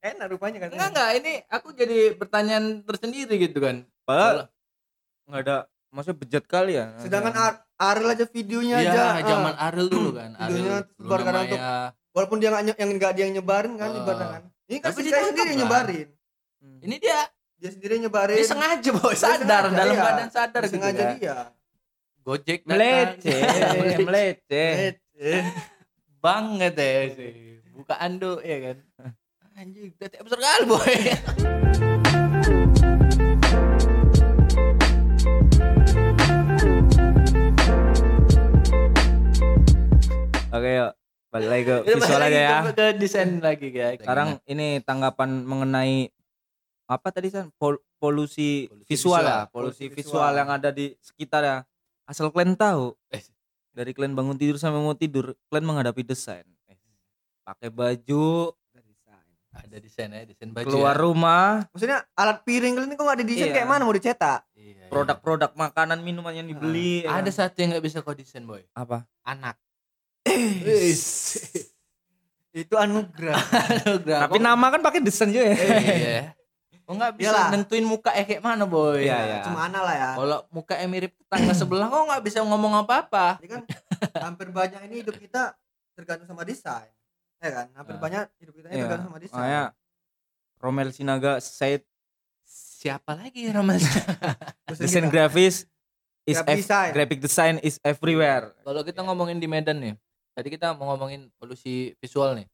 [0.00, 3.82] enak rupanya kan Enggak enggak, ini aku jadi pertanyaan tersendiri gitu kan.
[4.00, 4.46] padahal
[5.26, 5.56] nggak ada
[5.90, 9.66] maksudnya bejat kali ya sedangkan Ar- Ariel aja videonya Iya, aja zaman ah.
[9.66, 10.30] Ariel dulu kan.
[10.36, 11.58] Ariel Videonya sebar kadang tuh.
[11.58, 11.90] Maya.
[12.10, 13.98] walaupun dia nye- yang nggak dia yang nyebarin kan Ah.
[13.98, 16.08] ibaratnya kan ini kan Tapi si sendiri yang nyebarin
[16.58, 16.82] Hmm.
[16.82, 17.22] Ini dia
[17.58, 18.38] dia sendiri nyebarin.
[18.38, 20.02] Dia sengaja boy, Dia sadar sengaja, dalam iya.
[20.06, 21.10] keadaan sadar gitu sengaja ya.
[21.18, 21.36] dia.
[22.22, 22.70] Gojek datang.
[22.70, 23.36] melece
[24.06, 24.64] melece
[25.18, 25.46] eh
[26.22, 27.32] banget ya sih
[27.74, 28.78] buka ando ya kan?
[29.58, 30.94] Anjing udah tiap besar kali boy.
[40.54, 40.92] Oke yuk.
[41.28, 42.58] Balik lagi ke visual aja ya.
[42.72, 46.08] ke desain lagi ya sekarang ini tanggapan mengenai
[46.88, 49.22] apa tadi san Pol- polusi, Polusi visual, visual.
[49.22, 50.24] ya polusi Polusi visual.
[50.24, 50.32] visual.
[50.34, 51.56] yang ada di sekitar ya
[52.04, 53.20] asal kalian tahu Eh.
[53.70, 56.80] dari kalian bangun tidur sampai mau tidur kalian menghadapi desain Eh,
[57.42, 58.56] pakai baju
[59.50, 61.02] ada desain ya desain baju keluar ya.
[61.02, 63.54] rumah maksudnya alat piring kalian ini kok nggak didesain Iya.
[63.54, 64.86] kayak mana mau dicetak Iya, iya.
[64.88, 67.34] produk-produk makanan minuman yang dibeli ya ada kan?
[67.44, 69.58] satu yang nggak bisa kau desain boy apa anak
[72.54, 73.38] itu anugerah
[74.24, 76.22] tapi nama kan pakai desain juga ya iya
[76.88, 77.48] kok nggak bisa Iyalah.
[77.52, 79.38] nentuin muka eh kayak mana boy Iya, iya.
[79.44, 83.48] cuma ana lah ya kalau muka mirip tetangga sebelah kok nggak bisa ngomong apa-apa Jadi
[83.50, 83.62] kan
[84.24, 85.52] hampir banyak ini hidup kita
[85.92, 86.88] tergantung sama desain
[87.38, 88.00] ya kan hampir Ah.
[88.00, 88.82] banyak hidup kita ini Iya.
[88.82, 89.64] tergantung sama desain makanya
[90.56, 91.84] Romel Sinaga said
[92.42, 93.84] siapa lagi Terus
[94.80, 95.68] desain kita- grafis
[96.24, 96.90] is Graphic design.
[96.90, 99.94] graphic design is everywhere Kalau kita ngomongin di Medan nih,
[100.32, 102.44] tadi kita mau ngomongin polusi visual nih.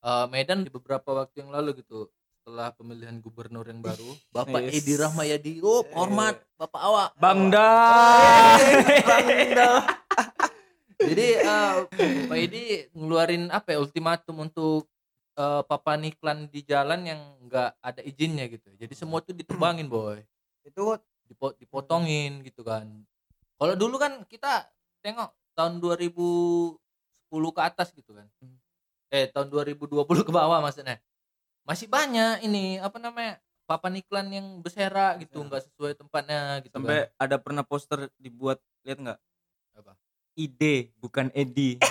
[0.00, 2.08] Eh, Medan di beberapa waktu yang lalu gitu,
[2.48, 4.80] setelah pemilihan gubernur yang baru, Bapak Yes.
[4.80, 7.08] Edi Rahmayadi, oh hormat Bapak awak.
[7.20, 7.68] Bangda
[11.12, 11.72] Jadi eh,
[12.24, 14.88] Pak Edi ngeluarin apa ya ultimatum untuk
[15.36, 18.72] eh, papan iklan di jalan yang nggak ada izinnya gitu.
[18.80, 20.24] Jadi semua tuh ditebangin boy,
[20.64, 20.80] itu
[21.28, 22.88] Dipo- dipotongin gitu kan.
[23.60, 24.72] Kalau dulu kan kita
[25.04, 26.80] tengok tahun 2010
[27.28, 28.24] ke atas gitu kan.
[28.40, 28.56] Hmm.
[29.12, 30.96] Eh tahun 2020 ke bawah maksudnya.
[31.68, 35.44] Masih banyak ini apa namanya papan iklan yang bersera gitu, Ya.
[35.44, 37.14] nggak sesuai tempatnya gitu sampai kan.
[37.20, 39.18] ada pernah poster dibuat lihat nggak
[39.76, 39.92] Apa?
[40.34, 41.76] ide bukan Edi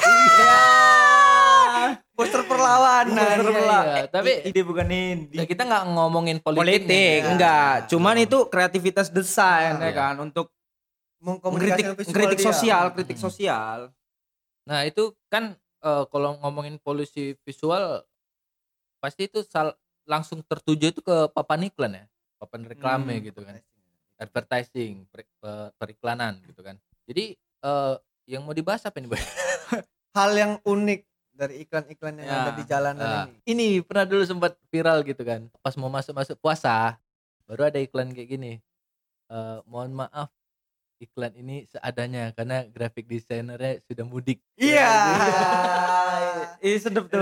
[2.17, 3.95] poster perlawanan Poster iya, perlawanan.
[3.95, 4.03] iya.
[4.09, 7.27] Tapi- ide bukan Edi Ya, kita nggak ngomongin politik, politik ya.
[7.29, 8.25] enggak cuman Hmm.
[8.25, 9.91] itu kreativitas desain ya Iya.
[9.93, 10.49] kan untuk
[11.19, 12.45] mengkomunikasikan mengkritik visual kritik dia.
[12.49, 13.23] sosial kritik Hmm.
[13.23, 13.79] sosial
[14.65, 18.03] Nah itu kan eh, kalau ngomongin polusi visual
[19.07, 22.03] pasti itu sal- langsung tertuju itu ke papan iklan ya,
[22.35, 23.23] papan reklame Hmm.
[23.23, 23.55] gitu kan,
[24.17, 26.75] advertising, per- pe- periklanan gitu kan.
[27.07, 27.95] Jadi eh,
[28.27, 29.07] yang mau dibahas apa nih,
[30.13, 31.01] hal yang unik
[31.31, 32.37] dari iklan-iklan yang Ya.
[32.43, 33.25] ada di jalanan Ah.
[33.25, 36.99] ini Ini pernah dulu sempat viral gitu kan, pas mau masuk-masuk puasa,
[37.47, 38.53] baru ada iklan kayak gini.
[39.27, 40.27] Eh, mohon maaf,
[40.97, 44.41] iklan ini seadanya karena graphic desainernya sudah mudik.
[44.57, 44.89] iya
[46.57, 47.21] Ih sedep tuh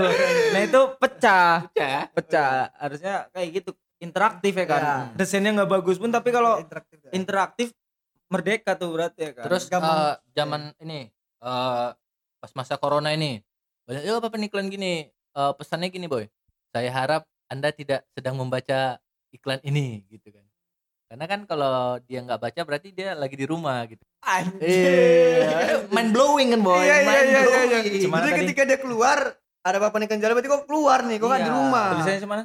[0.52, 2.08] nah itu pecah Ya.
[2.10, 3.70] pecah harusnya kayak gitu
[4.00, 4.96] interaktif ya kan Ya.
[5.14, 7.10] desainnya nggak bagus pun tapi kalau interaktif ya.
[7.12, 7.68] interaktif
[8.26, 9.92] merdeka tuh berarti ya kan Terus Gampang.
[9.92, 11.00] eh, zaman ini
[11.36, 11.88] eh
[12.36, 13.44] pas masa corona ini
[13.84, 16.24] banyak ya apa iklan gini eh, pesannya gini boy
[16.72, 18.96] saya harap anda tidak sedang membaca
[19.30, 20.45] iklan ini gitu kan
[21.06, 25.86] karena kan kalau dia nggak baca berarti dia lagi di rumah gitu Anjir.
[25.88, 27.42] mind blowing kan boy Iya, iya, mind iya, iya, iya.
[27.46, 28.02] blowing.
[28.02, 29.18] Cuman Jadi tadi- ketika dia keluar
[29.60, 31.54] ada papan ikan jalan berarti kok keluar nih kok kan di Iya.
[31.54, 32.42] rumah tulisannya semana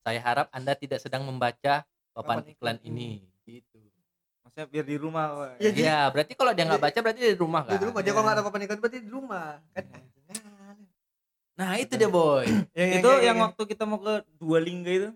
[0.00, 3.78] saya harap anda tidak sedang membaca papan iklan iklan ini gitu
[4.42, 5.24] maksudnya biar di rumah.
[5.56, 7.72] Iya, jadi- Iya, berarti kalau dia nggak baca berarti dia di rumah kan.
[7.72, 9.84] di rumah dia kalau nggak ada papan ikan berarti di rumah kan
[11.52, 12.48] Nah, itu dia boy.
[12.72, 13.42] Ya, ya, itu ya, ya, yang ya.
[13.46, 15.08] waktu kita mau ke dua lingga itu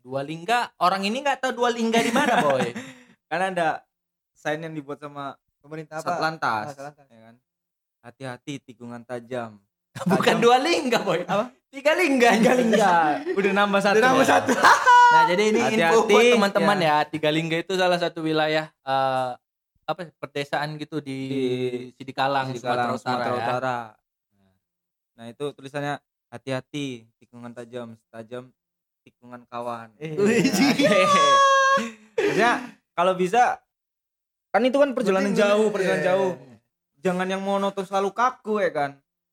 [0.00, 2.72] Dua lingga, orang ini nggak tahu dua lingga di mana boy.
[3.30, 3.84] kan ada
[4.32, 7.06] sign yang dibuat sama pemerintah apa Satlantas Ah, Satlantas.
[7.06, 7.36] ya kan
[8.00, 9.60] hati-hati tikungan tajam
[10.10, 11.22] Bukan dua lingga boy.
[11.24, 11.52] Apa?
[11.68, 12.34] Tiga lingga.
[12.34, 12.92] tiga lingga
[13.38, 14.32] udah nambah satu Udah nambah ya.
[14.34, 14.52] satu.
[15.10, 16.86] Nah, jadi ini info Hati-hati, buat teman-teman ya.
[16.86, 16.96] ya.
[17.04, 19.30] Tiga lingga itu salah satu wilayah eh,
[19.84, 21.40] apa perdesaan gitu di, Di
[21.94, 23.42] Sidikalang, di Sumatera Kalang, Utara, Sumatera ya.
[23.44, 23.78] Utara.
[25.14, 25.94] Nah itu tulisannya
[26.30, 26.86] hati-hati
[27.18, 28.48] tikungan tajam, tajam
[29.02, 29.92] tikungan kawan.
[29.98, 30.44] Eh, Wih,
[32.16, 32.52] Maksudnya
[32.92, 33.58] kalau bisa
[34.50, 35.72] kan itu kan perjalanan jauh, iya.
[35.72, 36.30] perjalanan jauh.
[37.00, 38.90] Jangan yang monoton selalu kaku ya kan.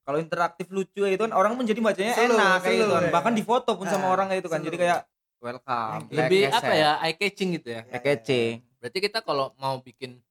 [0.07, 3.03] Kalau interaktif lucu ya itu kan orang menjadi bacanya Slow, enak kayak gitu kan.
[3.03, 3.11] ya.
[3.11, 4.61] Bahkan difoto pun sama Ah, orang kayak itu kan.
[4.63, 4.99] Jadi kayak
[5.43, 6.01] welcome.
[6.07, 6.91] Lebih like apa ya?
[7.03, 7.81] Eye catching gitu ya.
[7.91, 8.63] Ya, catching.
[8.79, 10.23] Berarti kita kalau mau bikin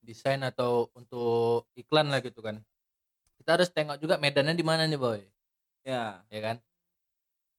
[0.00, 2.56] desain atau untuk iklan lah gitu kan.
[3.36, 5.20] Kita harus tengok juga medannya di mana nih, boy.
[5.84, 6.24] Ya.
[6.32, 6.56] Ya kan?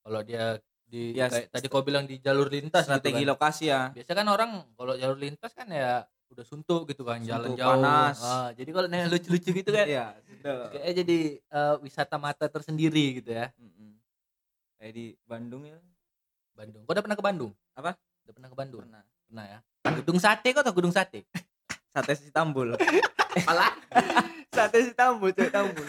[0.01, 0.57] Kalau dia
[0.89, 3.31] di Ya, kayak tadi kau bilang di jalur lintas Strategi gitu kan.
[3.31, 3.81] lokasi ya.
[3.89, 7.73] Biasa kan orang kalau jalur lintas kan ya udah suntuk gitu kan, jalan Suntuk, jauh.
[7.75, 8.17] panas.
[8.19, 10.69] Ah, jadi kalau yang lucu-lucu gitu kan Iya, sudah.
[10.69, 13.49] kayaknya jadi eh, wisata mata tersendiri gitu ya.
[13.55, 13.97] Mm-mm.
[14.75, 15.77] Kayak di Bandung ya.
[16.53, 16.83] Bandung.
[16.83, 17.51] Kau udah pernah ke Bandung?
[17.73, 17.91] Apa?
[18.25, 18.81] Udah pernah ke Bandung?
[18.83, 19.01] Pernah.
[19.25, 19.59] Pernah ya.
[19.95, 21.25] Gedung sate kau tau gedung sate?
[21.89, 22.77] Sate Istanbul.
[23.45, 23.73] Alah.
[24.53, 25.81] sate si tambul cewek tambul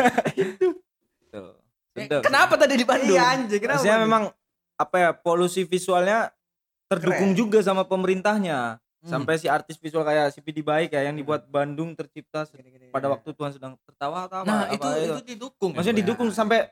[1.29, 1.53] Tuh.
[1.93, 3.13] Eh, kenapa tadi di Bandung?
[3.13, 4.05] iya anjir kenapa Maksudnya nih?
[4.07, 4.23] memang
[4.81, 6.33] apa ya polusi visualnya
[6.89, 7.39] terdukung Keren.
[7.39, 8.81] juga sama pemerintahnya.
[9.01, 9.09] Hmm.
[9.09, 12.93] Sampai si artis visual kayak si Pidi Baik ya yang dibuat Bandung tercipta se- Gini-gini.
[12.93, 14.49] pada waktu Tuhan sedang tertawa atau apa.
[14.49, 15.73] Nah, apa itu itu didukung.
[15.73, 16.01] Maksudnya ya.
[16.05, 16.69] didukung sampai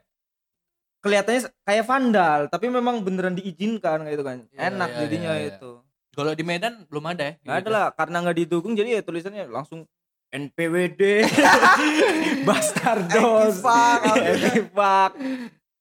[0.99, 4.39] kelihatannya kayak vandal, tapi memang beneran diizinkan kayak itu kan.
[4.51, 5.51] Iya, Enak iya, jadinya iya, iya.
[5.57, 5.71] itu.
[6.13, 7.33] Kalau di Medan belum ada ya?
[7.41, 7.71] Nggak ada gitu.
[7.73, 9.87] lah karena nggak didukung jadi ya tulisannya langsung
[10.29, 11.01] NPWD
[12.47, 14.01] Bastardos Anti-fuck.
[14.05, 15.13] Anti-fuck.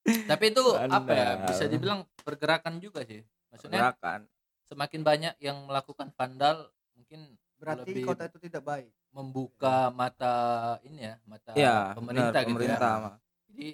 [0.08, 1.30] Tapi itu apa ya?
[1.46, 3.22] Bisa dibilang pergerakan juga sih.
[3.50, 4.22] Maksudnya Gerakan.
[4.64, 10.36] semakin banyak yang melakukan vandal mungkin berarti lebih kota itu tidak baik membuka mata
[10.82, 12.94] ini ya, mata Ya, pemerintah benar, gitu pemerintah.
[12.94, 13.12] ya.
[13.48, 13.68] Jadi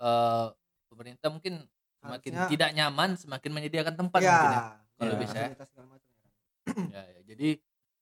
[0.00, 0.46] eh,
[0.86, 1.54] pemerintah mungkin
[1.96, 4.62] semakin Harusnya- tidak nyaman semakin menyediakan tempat ya mungkin ya.
[4.96, 5.18] Kalau Ya.
[5.18, 5.48] bisa ya.
[6.90, 7.02] ya.
[7.06, 7.20] ya.
[7.24, 7.48] Jadi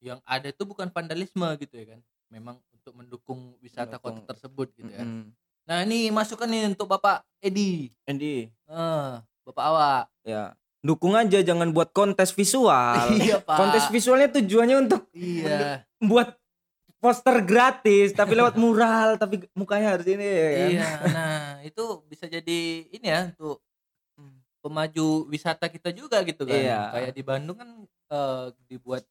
[0.00, 2.00] yang ada itu bukan vandalisme gitu ya kan.
[2.28, 4.22] Memang untuk mendukung wisata Mendukung.
[4.22, 5.02] kota tersebut gitu ya.
[5.02, 5.34] Mm-mm.
[5.68, 7.92] Nah, ini masukan nih untuk Bapak Edi.
[8.02, 9.10] Andy, Eh,
[9.44, 10.04] Bapak awak.
[10.24, 12.96] ya dukung aja jangan buat kontes visual.
[13.18, 13.56] iya, Pak.
[13.58, 15.82] kontes visualnya tujuannya untuk Iya.
[15.98, 16.38] buat
[16.98, 20.68] poster gratis tapi lewat mural tapi mukanya harus ini ya kan?
[20.70, 23.58] Iya, nah itu bisa jadi ini ya untuk
[24.58, 26.56] pemaju wisata kita juga gitu kan.
[26.56, 26.80] Iya.
[26.94, 27.70] Kayak di Bandung kan
[28.08, 29.02] eh, dibuat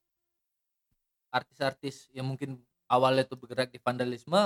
[1.29, 4.39] artis-artis yang mungkin awalnya tuh bergerak di vandalisme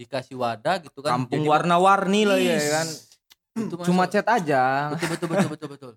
[0.00, 1.20] dikasih wadah gitu kan.
[1.20, 2.88] Kampung Jadi- warna-warni lah ya kan.
[3.52, 4.12] itu Cuma masuk.
[4.14, 4.88] chat aja.
[4.90, 5.92] betul betul betul betul betul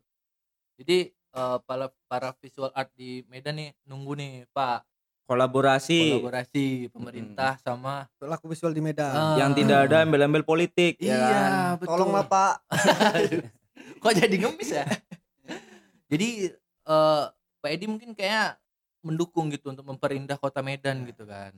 [0.74, 4.84] jadi eh, para para visual art di Medan nih nunggu nih Pak
[5.24, 9.08] Kolaborasi kolaborasi pemerintah sama Pelaku visual di Medan.
[9.08, 9.38] Ah.
[9.38, 11.24] yang tidak ada embel-embel politik ya kan?
[11.24, 11.48] iya
[11.80, 12.54] betul Tolonglah Pak.
[14.04, 14.86] kok jadi ngemis ya
[16.10, 16.28] jadi
[16.84, 17.24] eh
[17.62, 18.60] Pak Edi mungkin kayak
[19.00, 21.54] mendukung gitu untuk memperindah kota Medan gitu kan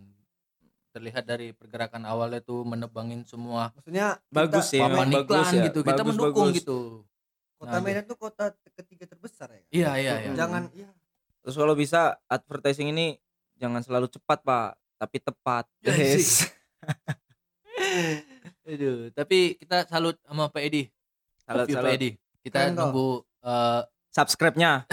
[0.96, 5.62] terlihat dari pergerakan awalnya tuh menebangin semua Maksudnya bagus sih papan memang bagus iklan ya
[5.68, 6.58] gitu kita Bagus, mendukung bagus.
[6.58, 6.78] gitu
[7.56, 8.44] kota Nah, Medan tuh kota
[8.74, 9.62] ketiga terbesar ya.
[9.70, 10.88] iya iya iya Jangan iya.
[11.40, 13.16] terus kalau bisa advertising ini
[13.56, 16.48] jangan selalu cepat pak tapi tepat Yes.
[18.66, 20.84] Aduh, tapi kita salut sama Pak Edi.
[21.40, 21.86] Salut, salut.
[21.86, 22.10] Pak Edi.
[22.42, 22.78] Kita Keren kok.
[22.82, 23.10] nunggu
[23.44, 23.82] eh,
[24.16, 24.88] subscribe-nya.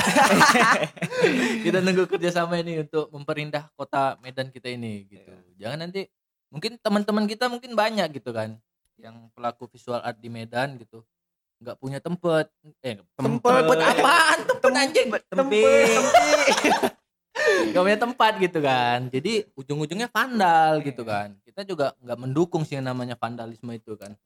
[1.65, 5.31] Kita nunggu kerjasama ini untuk memperindah kota Medan kita ini gitu.
[5.31, 5.71] Iya.
[5.71, 6.11] Jangan nanti
[6.51, 8.59] mungkin teman-teman kita mungkin banyak gitu kan
[8.99, 11.07] yang pelaku visual art di Medan gitu.
[11.63, 12.51] Nggak punya tempat
[12.83, 13.63] eh Tempat.
[13.63, 14.39] tempat apaan?
[14.51, 15.09] Tempat anjing?
[15.31, 15.89] Temping.
[17.71, 18.99] nggak punya tempat gitu kan.
[19.07, 21.39] Jadi ujung-ujungnya vandal gitu kan.
[21.47, 24.19] Kita juga nggak mendukung sih yang namanya vandalisme itu kan.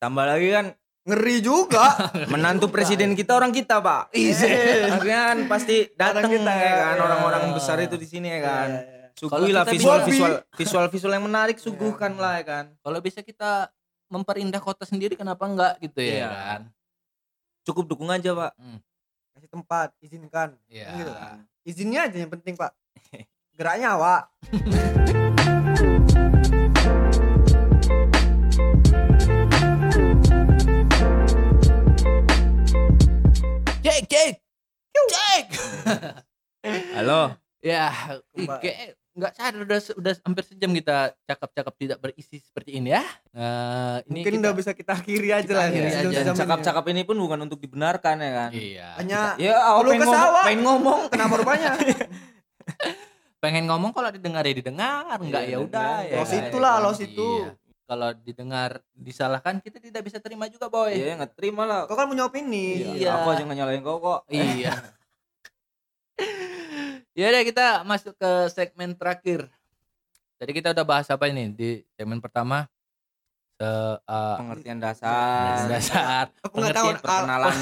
[0.00, 0.66] Tambah lagi kan
[1.08, 1.96] Ngeri juga.
[2.32, 4.92] menantu presiden kita orang kita pak Iya.
[4.92, 7.02] Akhirnya kan pasti datang kita, ya kan iya.
[7.02, 9.08] orang-orang besar itu di sini ya kan Iya, iya.
[9.16, 12.22] suguhilah visual visual visual visual yang menarik suguhkan Iya.
[12.22, 13.72] lah ya kan kalau bisa kita
[14.12, 16.28] memperindah kota sendiri kenapa enggak gitu ya Iya.
[16.28, 16.60] kan
[17.64, 18.52] cukup dukung aja pak
[19.38, 20.58] Kasih tempat, izinkan.
[20.66, 20.90] Iya.
[20.98, 21.38] Gitu kan.
[21.62, 22.74] Izinnya aja yang penting, Pak.
[23.58, 24.34] Geraknya awak.
[34.08, 34.32] cek
[35.08, 35.44] cek
[36.96, 37.92] halo ya
[38.58, 43.02] kayak nggak sadar udah udah hampir sejam kita cakap-cakap tidak berisi seperti ini ya
[43.34, 45.66] nah, ini Mungkin kita, udah bisa kita akhiri aja kita lah.
[45.74, 46.20] akhiri ya, aja.
[46.22, 46.38] ini.
[46.38, 50.62] cakap-cakap ini pun bukan untuk dibenarkan ya kan iya Hanya ya Perlu pengen ngomong, pengen
[50.62, 51.70] ngomong kenapa rupanya?
[53.42, 56.38] pengen ngomong kalau didengar ya didengar enggak Iya, ya udah ya Los kan?
[56.46, 57.28] itulah, los itu.
[57.42, 57.67] Iya.
[57.88, 60.92] Kalau didengar disalahkan kita tidak bisa terima juga boy.
[60.92, 61.88] Iya nggak terima lah.
[61.88, 62.84] Kau kan punya opini.
[63.00, 63.16] Iya.
[63.18, 64.20] aku aja nggak nyalain kau kok.
[64.28, 64.76] Iya.
[67.18, 69.50] Ya udah kita masuk ke segmen terakhir.
[70.38, 71.50] Tadi kita udah bahas apa ini?
[71.50, 72.70] Di segmen pertama
[73.58, 75.66] se uh, pengertian dasar.
[75.66, 76.30] Dasar.
[76.46, 77.56] Aku nggak tahu pengertian ah, perkenalan.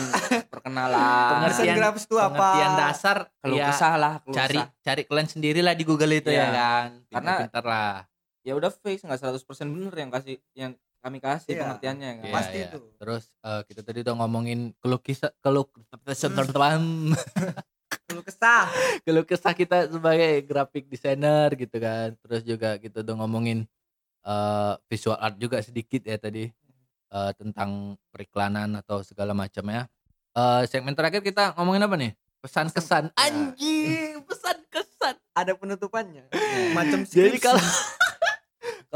[0.53, 2.29] Perkenalan desain pengertian- grafis itu apa.
[2.29, 4.69] pengertian dasar kalau ya kesah lah keluh cari kesah.
[4.85, 6.37] cari kalian sendiri lah di Google itu Iya.
[6.37, 6.89] ya kan?
[7.09, 7.93] Karena- pintar lah
[8.47, 11.61] ya udah fix nggak 100% bener yang kasih yang kami kasih Iya.
[11.61, 12.69] pengertiannya kan Iya, Pasti iya.
[12.69, 12.79] itu.
[12.97, 15.67] terus eh, kita tadi udah ngomongin keluh kisah keluh
[15.99, 17.15] teman
[18.07, 18.65] Perlu kesah.
[19.03, 23.67] keluh kesah kita sebagai graphic designer gitu kan terus juga kita udah ngomongin
[24.23, 26.47] eh, visual art juga sedikit ya tadi
[27.07, 29.85] eh, tentang periklanan atau segala macam ya
[30.33, 36.29] Eh, segmen terakhir kita ngomongin apa nih pesan kesan anjing pesan kesan Ada penutupannya.
[36.73, 37.57] Macam jadi kalau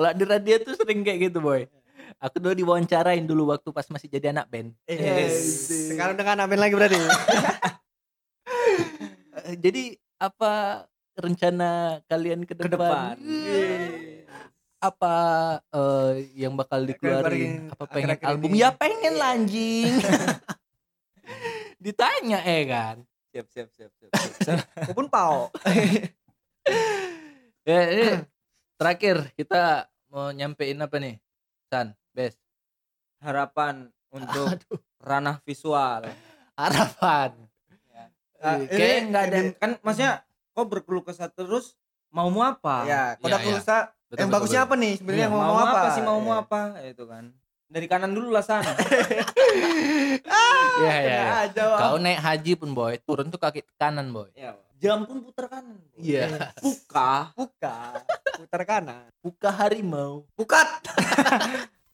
[0.00, 1.68] kalau di radio tuh sering kayak gitu boy
[2.16, 5.68] aku dulu diwawancarain dulu waktu pas masih jadi anak band Yes.
[5.92, 6.96] Sekarang dengan Amin lagi berarti.
[9.64, 10.84] Jadi apa
[11.16, 14.24] rencana kalian ke ke depan, depan Yeay.
[14.80, 15.16] apa
[15.68, 18.62] eh, yang bakal dikeluarin apa pengen akhir-akhir album ini.
[18.62, 19.92] ya pengen lah anjing
[21.84, 22.96] ditanya eh kan
[23.32, 24.96] siap siap siap siap, siap.
[24.96, 25.52] Pun pau.
[27.68, 28.06] ya ini
[28.80, 31.16] terakhir kita mau nyampein apa nih?
[31.64, 32.36] San best
[33.18, 34.78] harapan untuk aduh.
[34.98, 36.02] ranah visual.
[36.52, 37.30] Harapan.
[38.36, 40.12] Ah, Eh, ini- kayak nggak ada kan maksudnya
[40.50, 41.76] kok berkeluh kesah terus
[42.08, 43.36] mau mau apa Ya, kau iya.
[43.54, 44.66] usah Betul, yang betul, bagusnya betul.
[44.66, 45.70] apa nih sebenarnya Iya, mau, mau, mau apa?
[45.76, 46.42] apa sih mau mau Iya.
[46.42, 46.60] apa?
[46.82, 47.24] Itu kan.
[47.68, 48.72] Dari kanan dulu lah sana
[50.80, 51.22] ya ya, ya.
[51.52, 51.78] Wak.
[51.78, 52.96] kau naik haji pun boy.
[52.98, 54.32] Turun tuh kaki kanan boy.
[54.32, 55.76] Ya, jam pun putar kanan.
[56.00, 56.56] Iya.
[56.64, 57.36] Buka.
[57.36, 58.00] Buka.
[58.40, 59.12] Putar kanan.
[59.20, 60.24] Buka harimau.
[60.32, 60.66] Bukat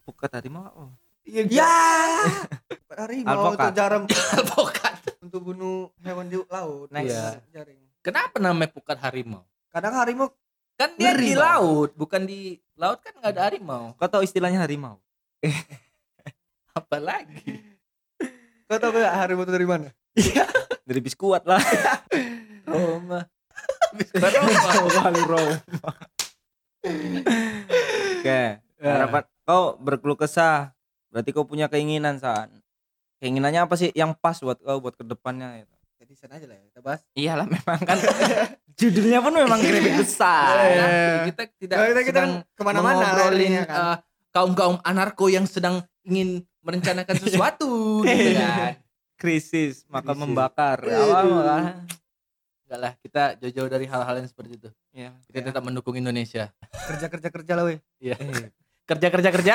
[0.07, 0.91] buka tadi mau oh.
[1.27, 1.75] iya ya
[2.95, 3.75] harimau Alpokat.
[3.75, 6.89] itu jarum alpokat untuk bunuh hewan di laut.
[6.95, 7.11] Nice.
[7.11, 7.43] Iya.
[7.51, 9.43] jaring kenapa namanya pukat harimau?
[9.75, 10.31] Kadang harimau
[10.79, 13.99] kan dia Ngeri, di laut bukan di laut kan nggak ada harimau.
[13.99, 15.03] Kau tahu istilahnya harimau?
[16.79, 17.77] Apalagi?
[18.71, 19.89] Kau tahu gak harimau itu dari mana
[20.87, 21.59] dari biskuat lah.
[22.71, 23.27] Roma.
[24.95, 25.59] Kali Roma.
[28.23, 28.41] Oke
[28.79, 30.71] harapan kau berkeluh kesah.
[31.11, 32.63] Berarti kau punya keinginan san.
[33.19, 36.57] Keinginannya apa sih yang pas buat kau buat ke depannya itu jadi sana aja lah
[36.61, 37.01] ya kita bahas.
[37.19, 37.99] Iyalah memang kan.
[38.79, 40.55] Judulnya pun memang grafik besar.
[40.55, 43.99] Nah, kita tidak kita, kita sedang ke mana-mana ya kan.
[44.31, 48.86] kaum kaum anarko yang sedang ingin merencanakan sesuatu gitu kan
[49.17, 50.23] krisis maka Krisis.
[50.23, 50.79] membakar.
[50.85, 51.13] Aduh.
[51.13, 51.65] apa malah
[52.67, 54.71] enggak lah kita jauh-jauh dari hal-hal yang seperti itu.
[54.93, 56.53] Ya kita tetap mendukung Indonesia.
[56.87, 57.79] Kerja kerja kerja lah weh.
[57.99, 58.17] Iya.
[58.87, 59.55] kerja kerja kerja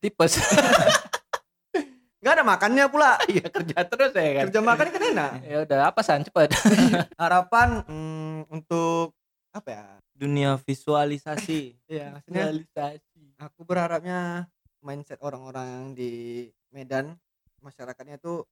[0.00, 0.40] tipes.
[2.20, 3.16] Nggak ada makannya pula.
[3.26, 4.44] Iya kerja terus ya kan.
[4.48, 5.30] Kerja makan kan enak.
[5.44, 6.52] Ya udah apa san cepet.
[7.20, 9.16] Harapan hmm, untuk
[9.50, 11.74] apa ya dunia visualisasi.
[11.90, 14.46] Ya maksudnya realisasi aku berharapnya
[14.84, 17.16] mindset orang-orang di Medan
[17.64, 18.44] masyarakatnya itu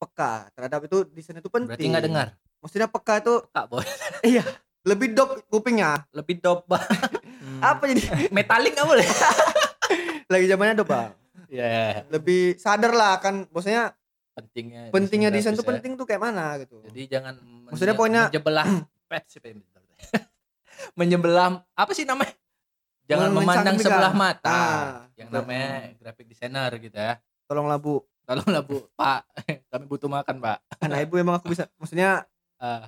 [0.00, 2.26] peka terhadap itu desain itu penting berarti nggak dengar?
[2.64, 3.84] Maksudnya peka itu kak boy.
[4.88, 6.08] Lebih dop kupingnya.
[6.16, 6.80] Lebih dop Bang.
[7.70, 8.00] apa jadi?
[8.36, 9.06] Metalik nggak boleh?
[10.32, 11.12] Lagi zamannya dop bang.
[11.50, 13.90] Ya lebih sadar lah kan maksudnya
[14.38, 15.70] pentingnya pentingnya desain itu ya.
[15.74, 16.78] penting tuh kayak mana gitu.
[16.86, 17.34] Jadi jangan
[17.66, 18.66] Maksudnya pokoknya- menjebelah
[20.98, 22.32] menyebelah apa sih namanya?
[23.10, 24.54] Jangan memandang sebelah mata.
[24.54, 24.88] Ah,
[25.18, 27.18] yang namanya graphic designer gitu ya.
[27.50, 29.26] Tolonglah bu tolonglah bu pak
[29.66, 30.58] kami butuh makan pak.
[30.78, 32.22] Anak ibu emang aku bisa maksudnya
[32.56, 32.86] Ah,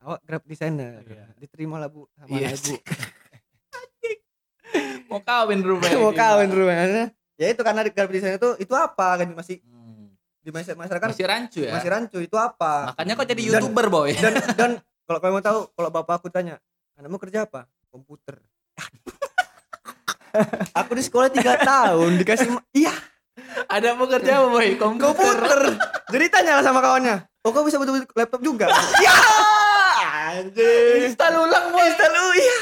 [0.00, 1.26] awak graphic designer Iya.
[1.36, 2.48] diterima lah bu sama Iya.
[2.48, 2.74] Anak ibu.
[5.06, 7.04] Mau kawin rupanya mau kawin rumahnya
[7.34, 7.46] ya.
[7.48, 10.14] Itu karena di graphic designer itu itu apa kan masih Hmm.
[10.40, 11.74] di masyarakat masih rancu ya?
[11.74, 12.94] masih rancu itu apa?
[12.94, 14.14] Makanya kok jadi Dan- youtuber boy.
[14.14, 14.70] dan dan
[15.04, 16.62] kalau kamu mau tahu kalau bapak aku tanya
[16.94, 17.66] anakmu kerja apa?
[17.88, 18.38] Komputer.
[20.72, 22.94] Aku di sekolah tiga tahun dikasih iya
[23.68, 24.68] ada mau kerja apa boy?
[24.76, 25.36] Komputer.
[25.38, 25.60] Komputer.
[26.10, 27.26] Jadi tanya sama kawannya.
[27.46, 28.66] Oh kau bisa betul laptop juga?
[29.04, 29.16] Ya!
[30.30, 31.10] Anjing.
[31.10, 31.84] Install ulang boy.
[31.86, 32.58] Install dulu iya.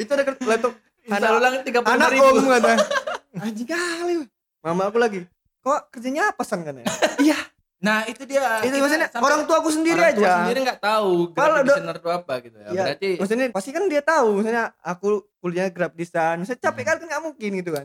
[0.00, 0.72] Itu ada laptop.
[1.04, 2.26] Install ulang tiga puluh anak ribu.
[2.38, 2.74] om kata
[3.44, 4.14] anjing kali.
[4.60, 5.20] Mama aku lagi
[5.60, 6.64] kok kerjanya apa sang?
[6.64, 6.80] kan
[7.24, 7.36] iya.
[7.80, 8.60] Nah itu dia.
[8.64, 10.32] Itu maksudnya orang tua aku sendiri orang tua aja.
[10.44, 12.68] sendiri nggak tahu Kalau designer itu apa gitu ya.
[12.68, 14.28] Iya, berarti maksudnya pasti kan dia tahu.
[14.40, 15.08] Misalnya aku
[15.40, 16.44] kuliah graphic design.
[16.44, 16.96] Misalnya capek kan?
[17.00, 17.84] Kan nggak mungkin gitu kan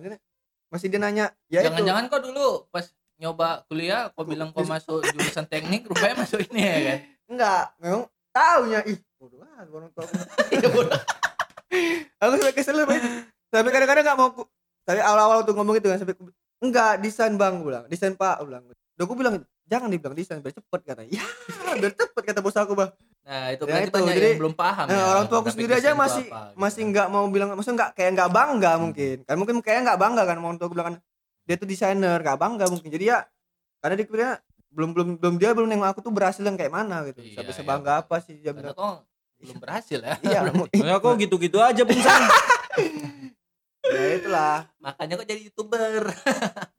[0.75, 1.71] masih dia nanya ya itu.
[1.71, 6.61] Jangan-jangan kok dulu pas nyoba kuliah kok bilang kok masuk jurusan teknik rupanya masuk ini
[6.61, 6.99] ya kan?
[7.31, 8.03] Enggak memang
[8.35, 10.15] taunya ih bodoh banget orang tua aku.
[10.55, 10.99] Iya, bodoh.
[12.19, 12.77] aku sampai kesel
[13.49, 14.29] sampai kadang-kadang nggak mau
[14.85, 16.15] tapi awal-awal tuh ngomong gitu kan sampai
[16.61, 17.87] enggak desain bang bilang.
[17.87, 18.67] Desain pak bilang.
[18.67, 19.33] Udah aku bilang
[19.65, 21.23] jangan dibilang desain biar cepet katanya.
[21.65, 22.93] Ya biar cepet kata bos aku bah
[23.25, 23.95] nah itu Ya, berarti itu.
[23.97, 26.55] banyak Jadi, yang belum paham Nah, ya, orang tua aku sendiri aja masih apa, gitu.
[26.55, 29.17] masih nggak mau bilang maksudnya nggak kayak nggak bangga mungkin.
[29.25, 30.95] Kan mungkin kayak nggak bangga kan mau untuk bilang kan
[31.43, 32.21] dia tuh desainer.
[32.21, 32.85] Nggak bangga mungkin.
[32.87, 33.25] Jadi ya
[33.81, 34.29] karena dia kira
[34.69, 37.19] belum belum belum dia belum nengok aku tuh berhasil yang kayak mana gitu.
[37.19, 38.05] Iya, bisa iya, bangga betul.
[38.05, 38.77] apa sih dia karena bilang.
[38.77, 38.95] kok
[39.35, 40.15] belum berhasil ya.
[40.21, 40.39] Iya.
[40.85, 42.23] Ya kok gitu-gitu aja San.
[43.85, 44.57] Ya itulah.
[44.79, 46.09] Makanya kok jadi youtuber.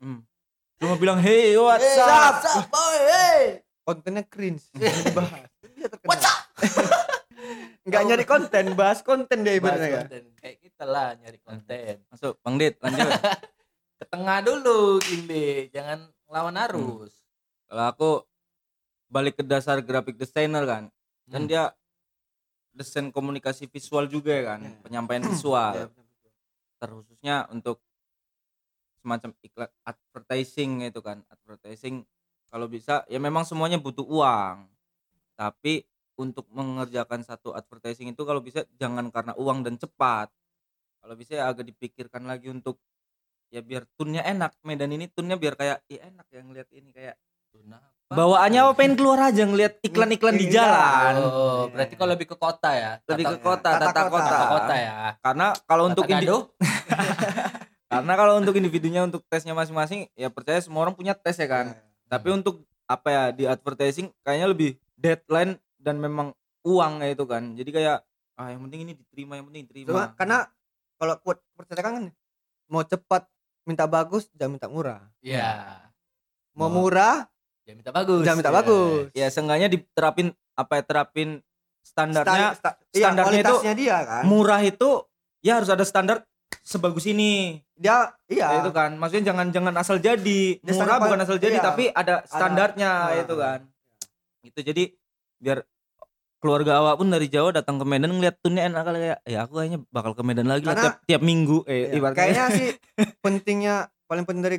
[0.78, 2.34] Cuma bilang hey what's Hey, up?
[2.36, 2.96] what's up, boy?
[3.02, 3.42] Hey.
[3.82, 4.66] Kontennya cringe.
[4.74, 5.46] Dibahas
[5.88, 6.26] terkenal What's
[7.86, 10.22] nggak nyari konten bahas konten dia Bahas ibaratnya kan konten.
[10.36, 11.94] kayak kita lah nyari konten.
[12.08, 12.34] Masuk.
[12.40, 13.06] Bang Dit lanjut.
[13.98, 17.14] Ke tengah dulu Kimbe jangan lawan arus.
[17.64, 18.10] Kalau aku
[19.06, 20.84] balik ke dasar graphic designer kan
[21.26, 21.48] kan Hmm.
[21.48, 21.64] dia
[22.70, 24.70] desain komunikasi visual juga ya kan Ya.
[24.80, 25.72] penyampaian Iya, visual.
[25.72, 26.04] Benar-benar.
[26.76, 27.80] terkhususnya untuk
[28.96, 31.22] semacam iklan advertising itu kan.
[31.26, 32.04] Advertising
[32.46, 34.66] kalau bisa ya memang semuanya butuh uang
[35.36, 35.84] tapi
[36.16, 40.32] untuk mengerjakan satu advertising itu kalau bisa jangan karena uang dan cepat
[40.98, 42.80] kalau bisa ya agak dipikirkan lagi untuk
[43.46, 47.14] ya biar tunnya enak Medan ini tunnya biar kayak ya enak ya ngeliat ini kayak
[47.46, 48.12] Tuna apa?
[48.12, 50.54] bawaannya apa pengen keluar aja ngeliat iklan-iklan di Iya.
[50.56, 54.10] jalan oh berarti kalau lebih ke kota ya lebih ke kota tata tata kota.
[54.10, 56.42] kota tata kota ya karena kalau Tata untuk indi- gaduh?
[57.86, 61.76] karena kalau untuk individunya untuk tesnya masing-masing ya percaya semua orang punya tes ya kan
[62.06, 66.32] tapi untuk apa ya di advertising kayaknya lebih deadline dan memang
[66.62, 67.42] uang kayak itu kan.
[67.52, 67.98] Jadi kayak
[68.34, 69.88] ah yang penting ini diterima yang penting diterima.
[69.88, 70.38] Cuma karena
[70.96, 72.04] kalau kuat percetakan kan
[72.66, 73.28] mau cepat
[73.62, 75.00] minta bagus jangan minta murah.
[75.20, 75.80] Iya.
[76.52, 77.28] mau Mau- murah
[77.62, 78.22] Jangan minta bagus.
[78.22, 78.56] jangan minta Ya.
[78.56, 81.28] bagus ya seenggaknya diterapin apa ya terapin
[81.82, 84.22] standarnya Sta- sta- iya, standarnya itu kualitasnya dia kan.
[84.24, 84.90] murah itu
[85.40, 86.24] ya harus ada standar
[86.62, 87.60] sebagus ini.
[87.74, 88.48] Dia iya.
[88.48, 88.96] Ya, itu kan.
[88.96, 90.58] Maksudnya jangan jangan asal jadi.
[90.62, 91.62] Murah bukan asal jadi iya.
[91.62, 93.20] tapi ada standarnya Ah.
[93.20, 93.60] itu kan
[94.46, 94.84] itu jadi
[95.36, 95.66] biar
[96.36, 99.52] keluarga awak pun dari Jawa datang ke Medan ngeliat tunnya enak kali kayak ya aku
[99.56, 102.68] kayaknya bakal ke Medan lagi lah Karena- tiap tiap minggu eh Iya, kayaknya sih
[103.18, 103.74] pentingnya
[104.06, 104.58] paling penting dari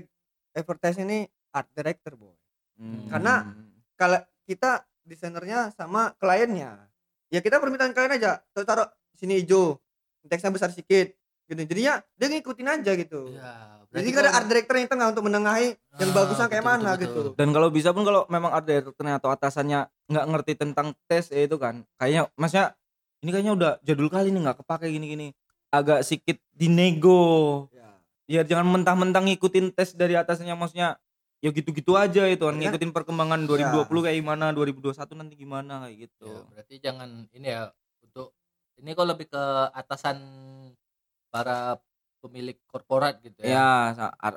[0.52, 1.20] advertising ini
[1.50, 2.36] art director boy.
[2.76, 3.08] Hmm.
[3.08, 3.42] karena-
[3.98, 6.78] kalau kita desainernya sama kliennya.
[7.28, 9.82] Ya kita permintaan klien aja taruh, taruh sini hijau
[10.24, 11.17] teksnya besar sedikit
[11.48, 13.54] gitu jadinya dia ngikutin aja gitu Iya.
[13.90, 16.90] jadi kan ada art director yang tengah untuk menengahi yang Ah, bagusnya kayak betul, mana
[16.90, 17.34] betul, gitu betul.
[17.36, 21.42] dan kalau bisa pun kalau memang ada directornya atau atasannya nggak ngerti tentang tes ya
[21.42, 22.68] itu kan kayaknya maksudnya
[23.18, 25.28] ini kayaknya udah jadul kali nih nggak kepake gini-gini
[25.68, 27.90] agak sedikit dinego ya.
[28.26, 31.00] ya jangan mentang-mentang ngikutin tes dari atasnya maksudnya
[31.38, 32.68] ya gitu-gitu aja itu kan Iya.
[32.68, 37.70] ngikutin perkembangan 2020 kayak gimana 2021 nanti gimana kayak gitu Ya, berarti jangan ini ya
[38.02, 38.34] untuk
[38.78, 40.18] ini kok lebih ke atasan
[41.38, 41.60] para
[42.18, 43.54] pemilik korporat gitu ya.
[43.54, 43.70] ya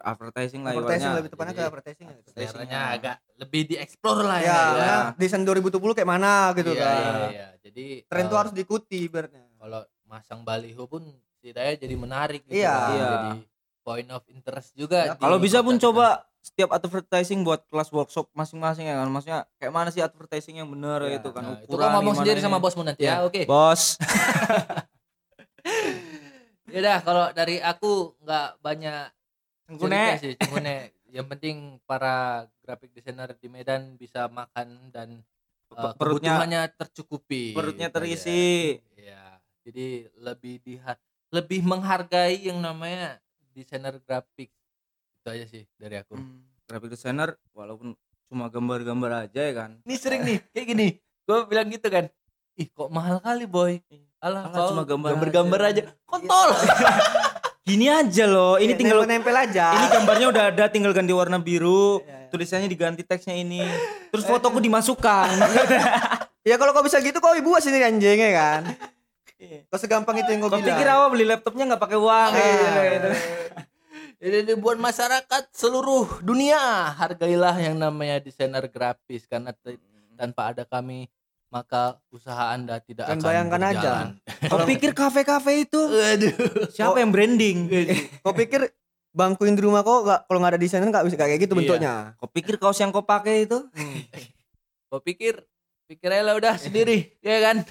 [0.05, 2.17] advertising lah advertising ibaratnya lebih tepatnya ke advertising ya.
[2.31, 4.61] Daerahnya agak lebih dieksplor lah ya, ya.
[4.77, 4.97] ya.
[5.17, 7.49] desain 2020 kayak mana gitu Iya, kan iya, iya.
[7.61, 12.61] Jadi tren tuh eh, harus diikuti ibaratnya kalau masang baliho pun setidaknya jadi menarik gitu
[12.61, 12.69] Iya.
[12.71, 12.93] kan.
[12.93, 13.09] Iya.
[13.11, 13.31] Jadi
[13.81, 14.99] point of interest juga.
[15.09, 16.07] Ya, di kalau bisa pun coba
[16.41, 21.01] setiap advertising buat kelas workshop masing-masing ya kan maksudnya kayak mana sih advertising yang benar
[21.03, 22.45] Ya, gitu kan Nah, itu ukuran kau ngomong sendiri ini.
[22.45, 23.21] sama bosmu nanti ya.
[23.21, 23.29] Iya.
[23.29, 23.43] Oke.
[23.45, 23.97] bos
[26.71, 29.11] Ya dah kalau dari aku nggak banyak
[29.67, 30.03] Cengkune.
[30.19, 30.77] sih, cengkune.
[31.11, 31.57] Yang penting
[31.87, 35.23] para graphic designer di Medan bisa makan dan
[35.75, 37.55] uh, perutnya kebutuhannya tercukupi.
[37.55, 38.43] perutnya gitu terisi
[38.95, 39.43] Iya.
[39.67, 40.95] Jadi lebih diha
[41.31, 43.19] lebih menghargai yang namanya
[43.55, 44.51] desainer grafik.
[45.23, 46.19] Itu aja sih dari aku.
[46.19, 47.95] Hmm, graphic designer walaupun
[48.31, 50.89] cuma gambar-gambar aja ya kan Ini sering nih kayak gini.
[51.27, 52.07] Gue bilang gitu kan.
[52.59, 53.83] Ih kok mahal kali boy.
[54.21, 55.83] Alah, Alah, kau cuma gambar gambar aja.
[55.83, 55.83] aja.
[56.05, 56.49] Kontol.
[57.61, 61.39] gini aja loh ini Ya, tinggal nempel aja ini gambarnya udah ada tinggal ganti warna
[61.39, 62.27] biru Iya, iya.
[62.27, 63.63] tulisannya diganti teksnya ini
[64.11, 65.29] terus fotoku dimasukkan
[66.49, 68.63] ya kalau kau bisa gitu kau ibu sini anjing ya kan
[69.71, 72.85] kau segampang itu yang kau kau bilang pikir awal beli laptopnya nggak pakai uang Ah.
[72.89, 73.11] gitu.
[74.21, 76.61] Ini dibuat masyarakat seluruh dunia
[76.93, 79.57] hargailah yang namanya desainer grafis karena
[80.13, 81.09] tanpa ada kami
[81.51, 83.91] maka usaha anda tidak Dan akan bayangkan aja.
[84.47, 85.81] kau pikir kafe-kafe itu?
[85.83, 86.35] Aduh.
[86.71, 87.67] siapa yang branding?
[88.25, 88.71] Kau pikir
[89.11, 91.59] bangkuin di rumah kau nggak kalau nggak ada desainer nggak bisa kayak gitu Iya.
[91.59, 91.93] bentuknya?
[92.17, 93.59] Kau pikir kaos yang kau pakai itu?
[94.89, 95.43] Kau pikir
[95.87, 97.67] pikir aja lah udah sendiri ya kan